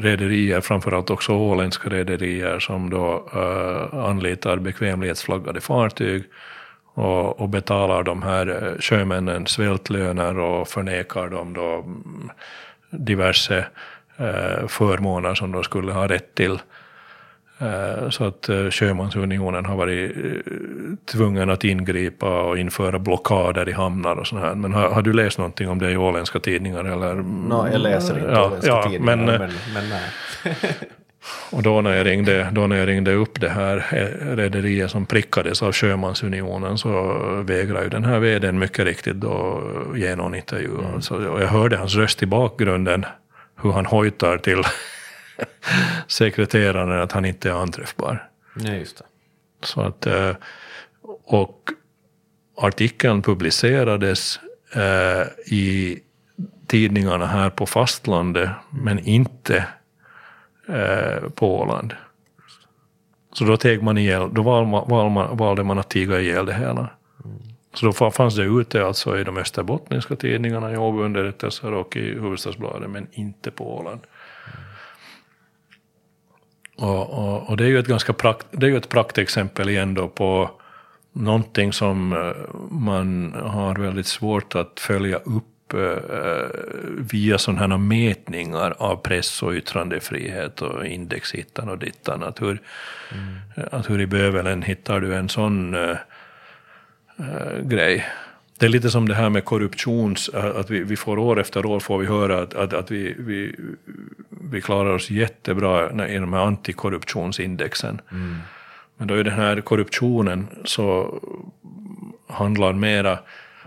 [0.00, 6.24] rederier, framförallt också åländska rederier som då uh, anlitar bekvämlighetsflaggade fartyg
[6.94, 12.30] och, och betalar de här sjömännen svältlöner och förnekar dem då mm,
[12.90, 13.66] diverse
[14.20, 16.58] uh, förmåner som de skulle ha rätt till.
[18.10, 20.12] Så att Sjömansunionen har varit
[21.12, 24.54] tvungen att ingripa och införa blockader i hamnar och sånt här.
[24.54, 26.84] Men har, har, du läst någonting om det i åländska tidningar?
[26.84, 27.14] Eller?
[27.14, 30.56] No, jag läser inte ja, åländska ja, tidningar, men, men, men nej.
[31.52, 33.86] och då när, jag ringde, då när jag ringde upp det här
[34.36, 36.92] rederiet som prickades av Sjömansunionen så
[37.46, 39.62] vägrade ju den här vdn mycket riktigt då
[39.94, 40.78] ge någon intervju.
[40.78, 40.94] Mm.
[40.94, 43.04] Alltså, och jag hörde hans röst i bakgrunden
[43.62, 44.62] hur han hojtar till
[46.06, 48.28] sekreteraren att han inte är anträffbar.
[48.54, 49.04] Nej, just det.
[49.62, 50.36] Så att, eh,
[51.24, 51.70] och
[52.56, 54.40] artikeln publicerades
[54.72, 55.98] eh, i
[56.66, 59.66] tidningarna här på fastlandet, men inte
[60.68, 61.94] eh, på Åland.
[63.32, 64.70] Så då, teg man ihjäl, då valde
[65.10, 66.90] man, valde man att tiga ihjäl det hela.
[67.74, 72.14] Så då fanns det ute alltså i de österbottniska tidningarna, i Åbo underrättelser och i
[72.14, 74.00] Hufvudstadsbladet, men inte på Åland.
[76.76, 79.94] Och, och, och, det är ju ett ganska prakt, det är ju ett praktexempel igen
[79.94, 80.50] då på
[81.12, 86.48] någonting som eh, man har väldigt svårt att följa upp eh,
[87.12, 92.22] via sådana här mätningar av press och yttrandefrihet och indexhittan och dittan.
[92.22, 92.60] Att hur,
[93.12, 93.68] mm.
[93.72, 95.96] att hur i bövelen hittar du en sån uh,
[97.62, 98.06] grej?
[98.58, 101.80] Det är lite som det här med korruptions, att vi, vi får år efter år
[101.80, 103.54] får vi höra att, att, att vi, vi,
[104.30, 108.00] vi klarar oss jättebra i de här antikorruptionsindexen.
[108.12, 108.36] Mm.
[108.96, 111.20] Men då är den här korruptionen så
[112.28, 113.18] handlar mera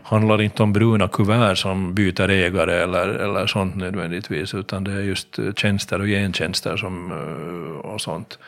[0.04, 5.02] handlar inte om bruna kuvert som byter ägare eller, eller sånt nödvändigtvis, utan det är
[5.02, 8.40] just tjänster och gentjänster som, eh, och sånt.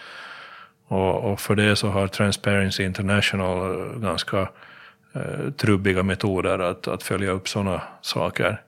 [0.87, 4.47] Och, och för det så har Transparency International ganska eh,
[5.57, 8.61] trubbiga metoder att, att följa upp sådana saker.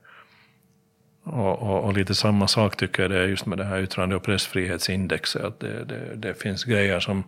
[1.24, 4.16] Och, och, och, lite samma sak tycker jag det är just med det här yttrande
[4.16, 7.24] och pressfrihetsindexet, att det, det, det finns grejer som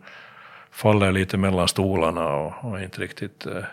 [0.71, 3.63] faller lite mellan stolarna och, och inte riktigt eh,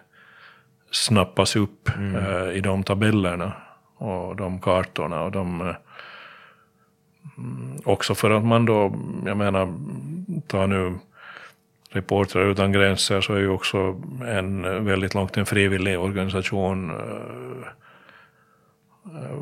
[0.91, 2.17] snappas upp mm.
[2.17, 3.53] eh, i de tabellerna
[3.97, 5.75] och de kartorna och de eh,
[7.85, 8.95] också för att man då,
[9.27, 9.75] jag menar,
[10.47, 10.99] ta nu
[11.93, 16.91] Reportrar utan gränser så är ju också en väldigt långt en frivillig organisation.
[16.91, 17.67] Eh,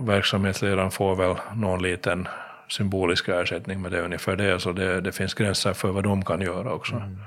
[0.06, 2.28] verksamhetsledaren får väl någon liten
[2.68, 6.40] symbolisk ersättning med det ungefär det, så det, det finns gränser för vad de kan
[6.40, 6.94] göra också.
[6.94, 7.18] Mm.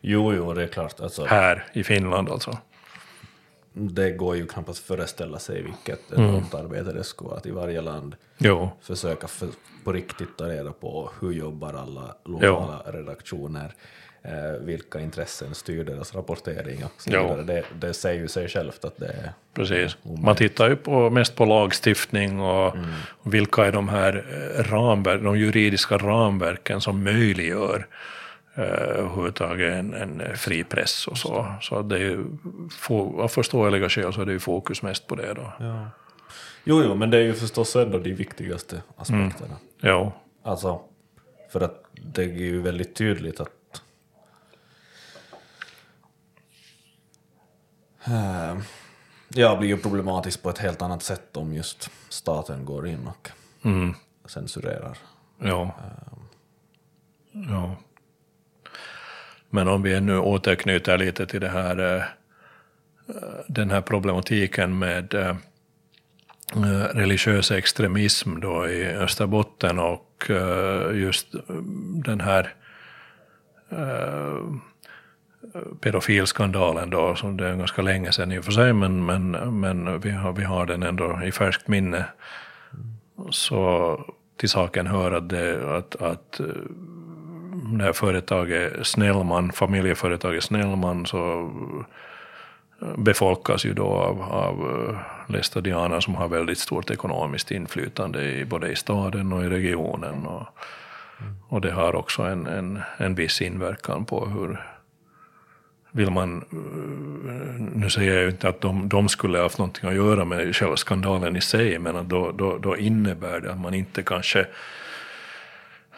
[0.00, 1.00] Jo, jo, det är klart.
[1.00, 2.58] Alltså, Här i Finland alltså.
[3.72, 6.28] Det går ju knappast föreställa sig vilket mm.
[6.28, 8.70] enormt arbete det skulle vara att i varje land jo.
[8.82, 9.48] försöka för,
[9.84, 12.92] på riktigt ta reda på hur jobbar alla lokala jo.
[12.92, 13.72] redaktioner, eh,
[14.60, 17.42] vilka intressen styr deras rapportering och så vidare.
[17.42, 19.96] Det, det säger ju sig självt att det är Precis.
[20.02, 22.90] Man tittar ju på, mest på lagstiftning och, mm.
[23.08, 24.24] och vilka är de här
[24.56, 27.86] eh, ramverk, de juridiska ramverken som möjliggör
[28.58, 31.54] uh, överhuvudtaget en, en fri press och så.
[31.60, 32.24] Så det är ju,
[33.18, 35.52] av förståeliga skäl så är det ju fokus mest på det då.
[35.60, 35.90] Ja.
[36.64, 39.46] Jo, jo, men det är ju förstås ändå de viktigaste aspekterna.
[39.46, 39.58] Mm.
[39.80, 40.12] Ja.
[40.44, 40.80] Alltså,
[41.52, 43.50] för att det är ju väldigt tydligt att
[49.28, 53.30] ja, blir ju problematiskt på ett helt annat sätt om just staten går in och
[53.62, 53.94] mm.
[54.24, 54.98] censurerar.
[55.38, 55.62] Ja.
[55.62, 57.76] Uh, ja.
[59.50, 62.02] Men om vi nu återknyter lite till det här, eh,
[63.48, 65.36] den här problematiken med eh,
[66.94, 71.26] religiös extremism då i Österbotten och eh, just
[72.04, 72.54] den här
[75.80, 79.30] pedofilskandalen då, som det är ganska länge sedan i och för sig, men, men,
[79.60, 82.04] men vi, har, vi har den ändå i färskt minne.
[83.30, 84.00] Så
[84.36, 86.46] till saken hör att, det, att, att eh,
[87.72, 91.50] när här företaget Snellman, familjeföretaget Snellman, så
[92.82, 94.96] eh, befolkas ju då av, av eh,
[95.34, 100.26] lästadianer som har väldigt stort ekonomiskt inflytande i, både i staden och i regionen.
[100.26, 100.46] Och,
[101.48, 104.60] Och det har också en, en, en viss inverkan på hur,
[105.92, 109.88] vill man, eh, nu säger jag ju inte att de, de skulle ha haft någonting
[109.88, 113.60] att göra med själva skandalen i sig, men att då, då, då innebär det att
[113.60, 114.46] man inte kanske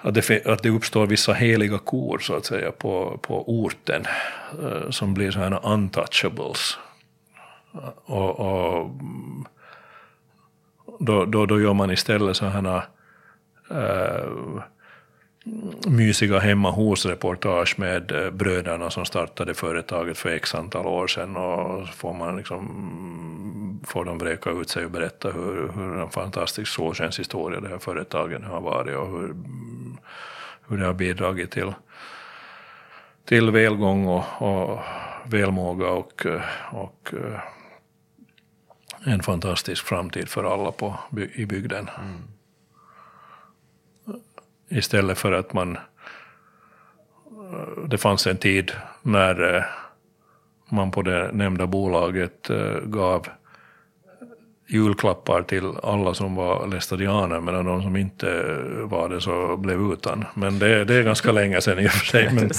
[0.05, 4.05] att det, att det uppstår vissa heliga kor så att säga på, på orten
[4.63, 6.79] eh, som blir sådana untouchables.
[8.05, 8.91] Och, och
[11.01, 12.83] då, då, då gör man istället sådana
[13.71, 14.63] äh,
[15.87, 21.87] mysiga hemma hos-reportage med eh, bröderna som startade företaget för x antal år sedan och
[21.87, 26.73] så får man liksom, får de vräka ut sig och berätta hur, hur en fantastisk
[26.73, 29.35] solskenshistoria det här företaget har varit och hur,
[30.69, 31.73] hur det har bidragit till,
[33.25, 34.79] till välgång och, och
[35.25, 37.41] välmåga och, eh, och eh,
[39.13, 40.99] en fantastisk framtid för alla på,
[41.35, 41.91] i bygden.
[41.99, 42.23] Mm.
[44.73, 45.79] Istället för att man...
[47.87, 49.63] Det fanns en tid när eh,
[50.69, 53.27] man på det nämnda bolaget eh, gav
[54.73, 60.25] julklappar till alla som var lästadianer medan de som inte var det så blev utan.
[60.35, 62.31] Men det, det är ganska länge sedan i och för sig.
[62.33, 62.51] Men,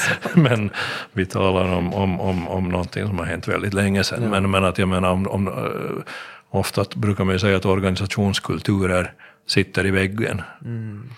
[0.43, 0.70] men
[1.11, 4.24] vi talar om, om, om, om någonting som har hänt väldigt länge sedan.
[4.24, 4.30] Ja.
[4.30, 6.14] Men, men att jag menar, om, om, eh,
[6.49, 9.14] ofta brukar man ju säga att organisationskulturer
[9.47, 10.41] sitter i väggen.
[10.66, 11.09] Mm.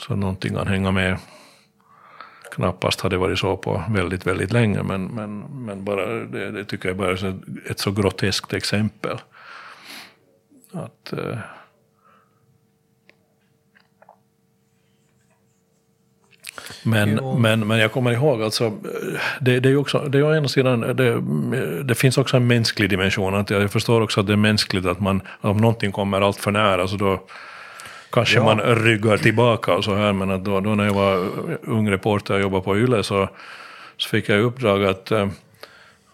[0.00, 1.18] Så någonting kan hänga med.
[2.54, 6.88] Knappast hade varit så på väldigt, väldigt länge, men, men, men bara, det, det tycker
[6.88, 7.34] jag bara är
[7.70, 9.18] ett så groteskt exempel.
[10.72, 11.38] Att, eh,
[16.82, 18.72] Men, men, men jag kommer ihåg, alltså,
[19.40, 21.20] det, det är ju också, det är å ena sidan, det,
[21.82, 23.34] det finns också en mänsklig dimension.
[23.34, 26.50] Att jag förstår också att det är mänskligt att man, om någonting kommer allt för
[26.50, 27.20] nära, så då,
[28.10, 28.44] kanske ja.
[28.44, 31.28] man ryggar tillbaka och så här, men att då, då när jag var
[31.62, 33.28] ung reporter och jobbade på YLE så,
[33.96, 35.28] så fick jag i uppdrag att, eh,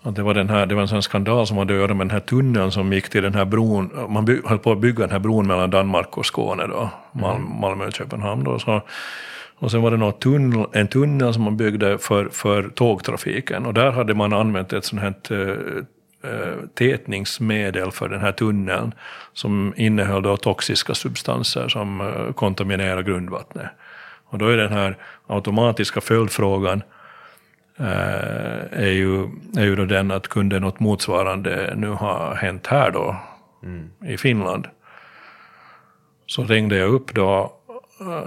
[0.03, 2.11] det, var den här, det var en sån skandal som hade att göra med den
[2.11, 5.11] här tunneln som gick till den här bron, man by, höll på att bygga den
[5.11, 7.61] här bron mellan Danmark och Skåne då, Mal, mm.
[7.61, 8.83] Malmö och Köpenhamn då, så,
[9.59, 13.91] och sen var det tunnel, en tunnel som man byggde för, för tågtrafiken och där
[13.91, 15.85] hade man använt ett sånt här Eh,
[16.75, 18.95] tätningsmedel för den här tunneln
[19.33, 23.71] som innehöll då toxiska substanser som eh, kontaminerar grundvattnet.
[24.25, 24.97] Och då är den här
[25.27, 26.83] automatiska följdfrågan
[27.79, 27.87] eh,
[28.71, 29.23] är, ju,
[29.57, 33.17] är ju då den att kunde något motsvarande nu ha hänt här då
[33.63, 33.91] mm.
[34.07, 34.69] i Finland.
[36.27, 37.53] Så ringde jag upp då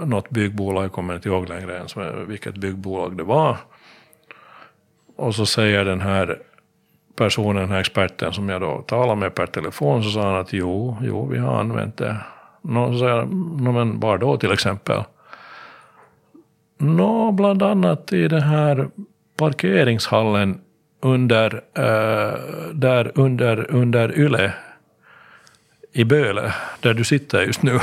[0.00, 1.96] något byggbolag, jag kommer inte ihåg längre ens
[2.26, 3.56] vilket byggbolag det var.
[5.16, 6.38] Och så säger den här
[7.16, 10.52] personen, den här experten som jag då talade med per telefon, så sa han att
[10.52, 12.16] jo, jo, vi har använt det.
[12.62, 15.02] Nå, så sa jag, men var då till exempel?
[16.78, 18.88] Nå, bland annat i den här
[19.36, 20.60] parkeringshallen
[21.00, 22.32] under, äh,
[22.72, 24.52] där under, under Yle
[25.92, 27.72] i Böle, där du sitter just nu.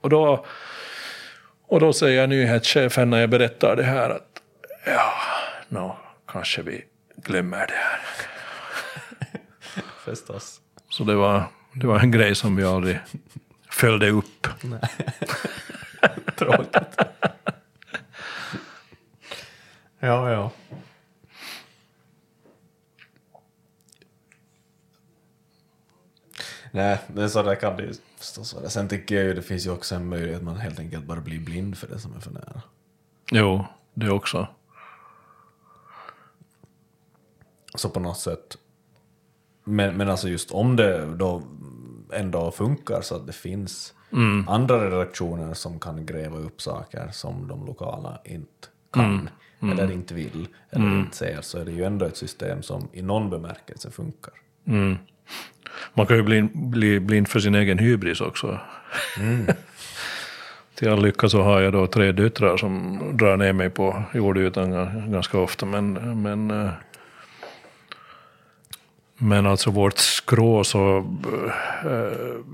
[0.00, 0.44] och, då,
[1.66, 4.40] och då säger nyhetschefen när jag berättar det här att
[4.86, 5.12] ja,
[5.68, 5.96] no,
[6.34, 6.84] kanske vi
[7.16, 8.00] glömmer det här.
[10.04, 10.60] Förstås.
[10.88, 13.00] Så det var, det var en grej som vi aldrig
[13.70, 14.46] följde upp.
[14.62, 14.80] Nej.
[16.36, 16.96] Tråkigt.
[19.98, 20.50] ja, ja.
[26.70, 28.70] Nej, men så där kan det ju förstås vara.
[28.70, 31.20] Sen tycker jag ju det finns ju också en möjlighet att man helt enkelt bara
[31.20, 32.62] blir blind för det som är för nära.
[33.30, 34.48] Jo, det också.
[37.74, 38.56] Så på något sätt.
[39.64, 41.42] Men, men alltså just om det då
[42.12, 44.48] ändå funkar så att det finns mm.
[44.48, 49.28] andra redaktioner som kan gräva upp saker som de lokala inte kan, mm.
[49.62, 49.78] Mm.
[49.78, 51.00] eller inte vill, eller mm.
[51.00, 54.34] inte ser, så är det ju ändå ett system som i någon bemärkelse funkar.
[54.66, 54.96] Mm.
[55.94, 58.58] Man kan ju bli, bli blind för sin egen hybris också.
[59.18, 59.46] Mm.
[60.74, 64.72] Till all lycka så har jag då tre döttrar som drar ner mig på jordytan
[65.12, 66.70] ganska ofta, men, men eh,
[69.18, 71.06] men alltså vårt skrå så...
[71.84, 72.44] Äh,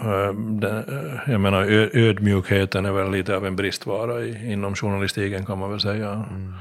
[0.00, 0.34] äh,
[1.26, 1.62] jag menar
[1.96, 6.12] ödmjukheten är väl lite av en bristvara i, inom journalistiken kan man väl säga.
[6.12, 6.54] Mm.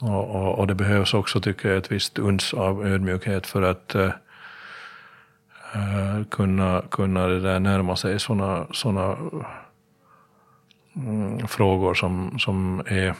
[0.00, 3.94] Och, och, och, det behövs också tycker jag ett visst uns av ödmjukhet för att
[3.94, 4.10] äh,
[6.30, 9.16] kunna, kunna det där närma sig sådana såna,
[10.96, 13.14] mm, frågor som, som är,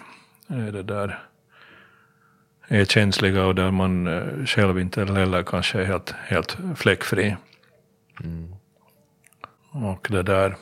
[0.49, 1.19] är det där
[2.69, 7.37] är känsliga och där man eh, själv inte heller kanske är helt, helt fläckfri.
[8.25, 8.55] Mm.
[9.71, 10.57] Och det där.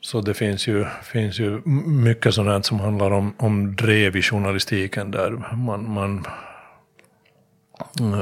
[0.00, 5.10] Så det finns ju, finns ju mycket sådant som handlar om, om drev i journalistiken
[5.10, 6.26] där man, man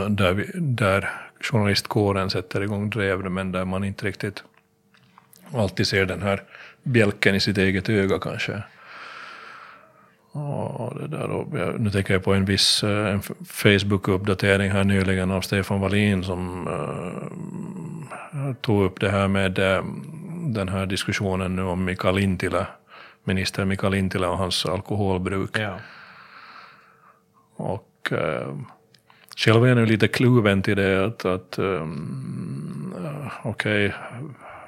[0.09, 1.11] där, vi, där
[1.41, 4.45] journalistkåren sätter igång drev men där man inte riktigt
[5.55, 6.43] alltid ser den här
[6.83, 8.63] bjälken i sitt eget öga kanske.
[10.33, 15.41] Och det där, och nu tänker jag på en viss en Facebook-uppdatering här nyligen av
[15.41, 19.85] Stefan Wallin som uh, tog upp det här med uh,
[20.45, 22.67] den här diskussionen nu om Mikael Lintilä,
[23.25, 25.59] minister Mikael Lintilä och hans alkoholbruk.
[25.59, 25.79] Ja.
[27.57, 28.59] Och uh,
[29.37, 32.95] själv är jag nu lite kluven till det att, att um,
[33.43, 33.99] okej, okay,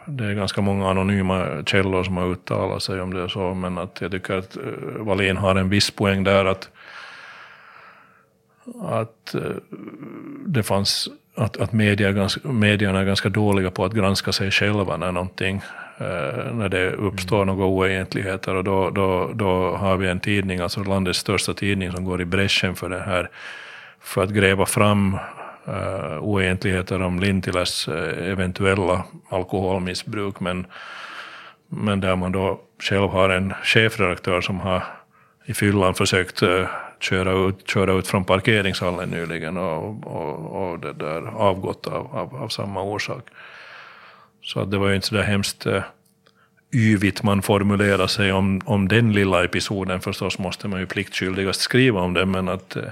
[0.07, 4.01] det är ganska många anonyma källor som har uttalat sig om det så, men att
[4.01, 4.57] jag tycker att
[4.99, 6.69] Wallin har en viss poäng där att,
[8.83, 9.35] att
[10.47, 15.13] det fanns att, att ganska, medierna är ganska dåliga på att granska sig själva när
[15.13, 15.63] någonting
[16.53, 17.47] när det uppstår mm.
[17.47, 22.05] några oegentligheter och då, då, då har vi en tidning, alltså landets största tidning som
[22.05, 23.31] går i bräschen för det här
[24.01, 25.19] för att gräva fram
[25.69, 30.67] uh, oegentligheter om Lintiläs uh, eventuella alkoholmissbruk, men,
[31.69, 34.83] men där man då själv har en chefredaktör som har
[35.47, 36.67] i fyllan försökt uh,
[37.01, 42.37] köra, ut, köra ut från parkeringshallen nyligen och, och, och det där avgått av, av,
[42.37, 43.25] av, samma orsak.
[44.43, 45.67] Så det var ju inte så där hemskt
[46.75, 50.01] yvigt man formulerar sig om, om den lilla episoden.
[50.01, 52.87] Förstås måste man ju pliktskyldigast skriva om det, men att mm.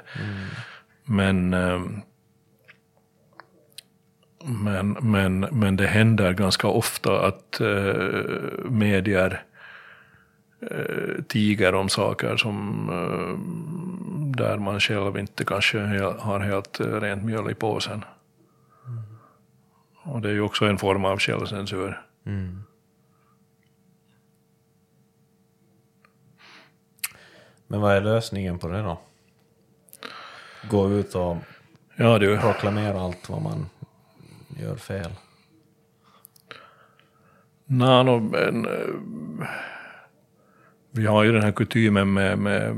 [1.04, 1.54] Men,
[4.44, 9.44] men, men, men det händer ganska ofta att uh, medier
[10.62, 13.38] uh, tiger om saker som, uh,
[14.36, 15.78] där man själv inte kanske
[16.18, 18.04] har helt rent mjöl i påsen.
[18.86, 19.02] Mm.
[20.02, 22.00] Och det är ju också en form av självcensur.
[22.26, 22.62] Mm.
[27.66, 28.98] Men vad är lösningen på det då?
[30.70, 31.36] gå ut och
[31.96, 32.38] ja, du.
[32.38, 33.66] proklamera allt vad man
[34.58, 35.10] gör fel?
[37.66, 38.94] Nej, no, men, eh,
[40.90, 42.74] vi har ju den här kutymen med, med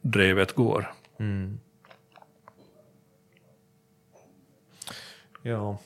[0.00, 0.92] drevet går.
[1.18, 1.60] Mm.
[5.42, 5.78] Ja,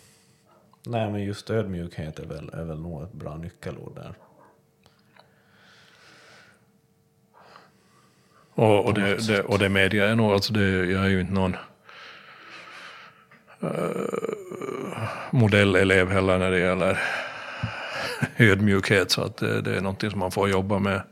[0.87, 4.14] nej men just ödmjukhet är väl, är väl nog ett bra nyckelord där.
[8.55, 11.33] Och, och, det, det, och det media är nog, alltså det, jag är ju inte
[11.33, 11.57] någon
[13.62, 16.99] uh, modellelev heller när det gäller
[18.36, 19.11] ödmjukhet.
[19.11, 21.03] Så att det, det, är någonting som man får jobba med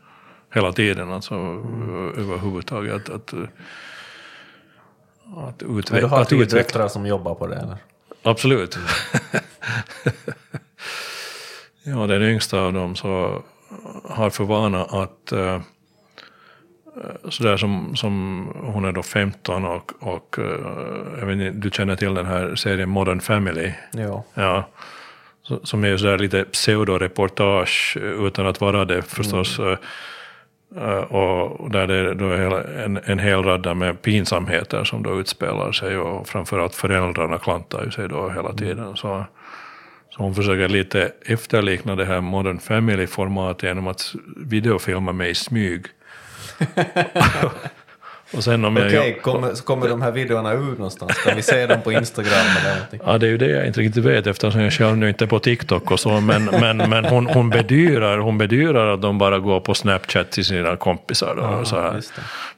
[0.55, 1.13] hela tiden.
[1.13, 2.09] Alltså mm.
[2.19, 2.95] överhuvudtaget.
[2.95, 3.35] Att, att,
[5.37, 6.89] att, utve- du har att utveckla.
[6.89, 7.57] som jobbar på det?
[7.57, 7.77] Eller?
[8.23, 8.79] Absolut.
[11.83, 13.43] ja, den yngsta av dem så
[14.05, 15.33] har för vana att
[16.97, 20.45] Eh, sådär som, som hon är då 15 och, och eh,
[21.19, 23.73] jag vet inte, du känner till den här serien Modern Family?
[23.93, 24.25] Ja.
[24.35, 24.69] ja.
[25.63, 29.59] Som är sådär lite pseudoreportage utan att vara det förstås.
[29.59, 29.77] Mm.
[30.77, 35.99] Eh, och där det är en, en hel radda med pinsamheter som då utspelar sig
[35.99, 38.57] och framförallt föräldrarna klantar ju sig då hela mm.
[38.57, 38.97] tiden.
[38.97, 39.25] Så,
[40.11, 45.87] så hon försöker lite efterlikna det här Modern Family-formatet genom att videofilma mig i smyg.
[48.33, 49.23] Och sen om Okej, jag...
[49.23, 51.19] kommer, kommer de här videorna ut någonstans?
[51.25, 53.01] Kan vi se dem på Instagram eller någonting?
[53.05, 55.27] Ja, det är ju det jag inte riktigt vet eftersom jag själv nu inte är
[55.27, 56.21] på TikTok och så.
[56.21, 60.45] Men, men, men hon, hon, bedyrar, hon bedyrar att de bara går på Snapchat till
[60.45, 61.35] sina kompisar.
[61.37, 62.01] Då, Aha, så här.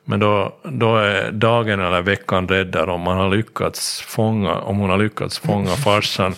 [0.04, 4.90] Men då, då är dagen eller veckan räddare om man har lyckats fånga, om hon
[4.90, 6.34] har lyckats fånga farsan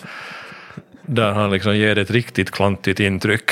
[1.07, 3.51] där han liksom ger ett riktigt klantigt intryck.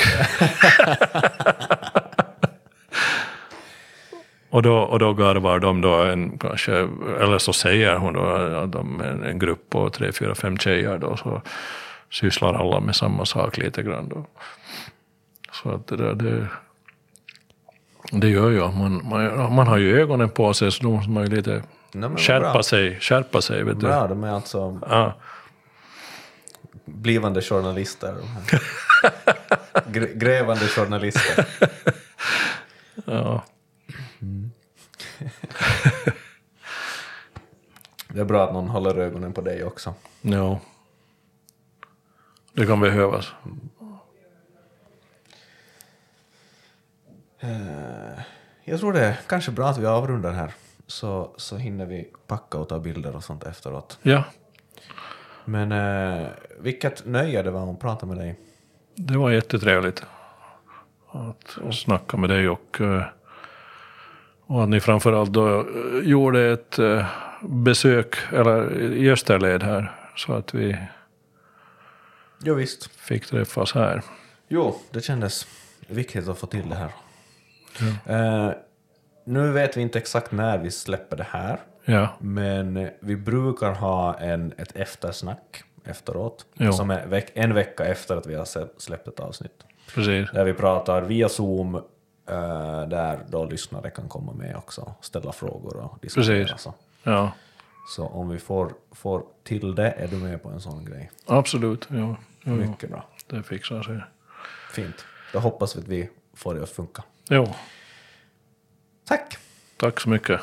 [4.56, 6.72] och, då, och då garvar de då en, kanske,
[7.20, 8.20] eller så säger hon då
[8.62, 11.42] att de är en grupp på tre, fyra, fem tjejer då, så
[12.10, 14.26] sysslar alla med samma sak lite grann då.
[15.52, 16.48] Så att det där, det,
[18.12, 21.24] det gör ju man, man, man har ju ögonen på sig så då måste man
[21.24, 21.62] ju lite
[21.92, 22.62] Nej, skärpa bra.
[22.62, 23.86] sig, skärpa sig vet du.
[23.86, 25.14] Bra, de är alltså Ja.
[26.84, 28.14] blivande journalister.
[30.14, 31.46] grävande journalister.
[33.04, 33.44] Ja.
[38.08, 39.94] Det är bra att någon håller ögonen på dig också.
[40.20, 40.60] Ja.
[42.52, 43.32] Det kan behövas.
[48.64, 50.54] Jag tror det är kanske bra att vi avrundar här.
[50.86, 53.98] Så, så hinner vi packa och ta bilder och sånt efteråt.
[54.02, 54.24] Ja,
[55.44, 56.28] Men eh,
[56.58, 58.40] vilket nöje det var att prata med dig.
[58.94, 60.06] det var jättetrevligt
[61.10, 63.02] att snacka med dig och, eh,
[64.46, 65.64] och att ni framförallt då eh,
[66.02, 67.06] gjorde ett eh,
[67.42, 70.76] besök eller, i Österled här så att vi
[72.44, 72.86] Jo visst.
[73.00, 74.02] fick träffas här.
[74.48, 75.46] Jo, det kändes
[75.88, 76.90] viktigt att få till det här.
[78.06, 78.52] Eh,
[79.24, 81.60] nu vet vi inte exakt när vi släpper det här.
[81.84, 86.46] Ja, Men vi brukar ha en, ett eftersnack efteråt.
[86.54, 86.72] Jo.
[86.72, 89.64] Som är veck, en vecka efter att vi har släppt ett avsnitt.
[89.94, 90.30] precis.
[90.30, 91.82] Där vi pratar via Zoom,
[92.26, 96.44] eh, där då lyssnare kan komma med också, ställa frågor och diskutera.
[96.44, 96.60] Precis.
[96.60, 96.74] Så.
[97.02, 97.32] Ja,
[97.96, 101.10] så om vi får, får till det, är du med på en sån grej?
[101.26, 101.86] absolut.
[101.90, 102.52] Ja, ja, ja.
[102.52, 103.04] Mycket bra.
[103.26, 104.00] Det fixar sig.
[104.72, 105.04] Fint.
[105.32, 107.02] Då hoppas vi att vi får det att funka.
[107.30, 107.54] Jo,
[109.08, 109.36] Tack!
[109.76, 110.40] tack så mycket.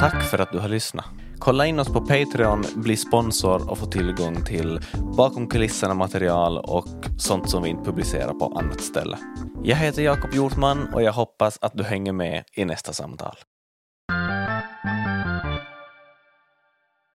[0.00, 1.04] Tack för att du har lyssnat.
[1.38, 4.80] Kolla in oss på Patreon, bli sponsor och få tillgång till
[5.16, 6.86] bakom kulisserna material och
[7.18, 9.18] sånt som vi inte publicerar på annat ställe.
[9.62, 13.36] Jag heter Jakob Hjortman och jag hoppas att du hänger med i nästa samtal.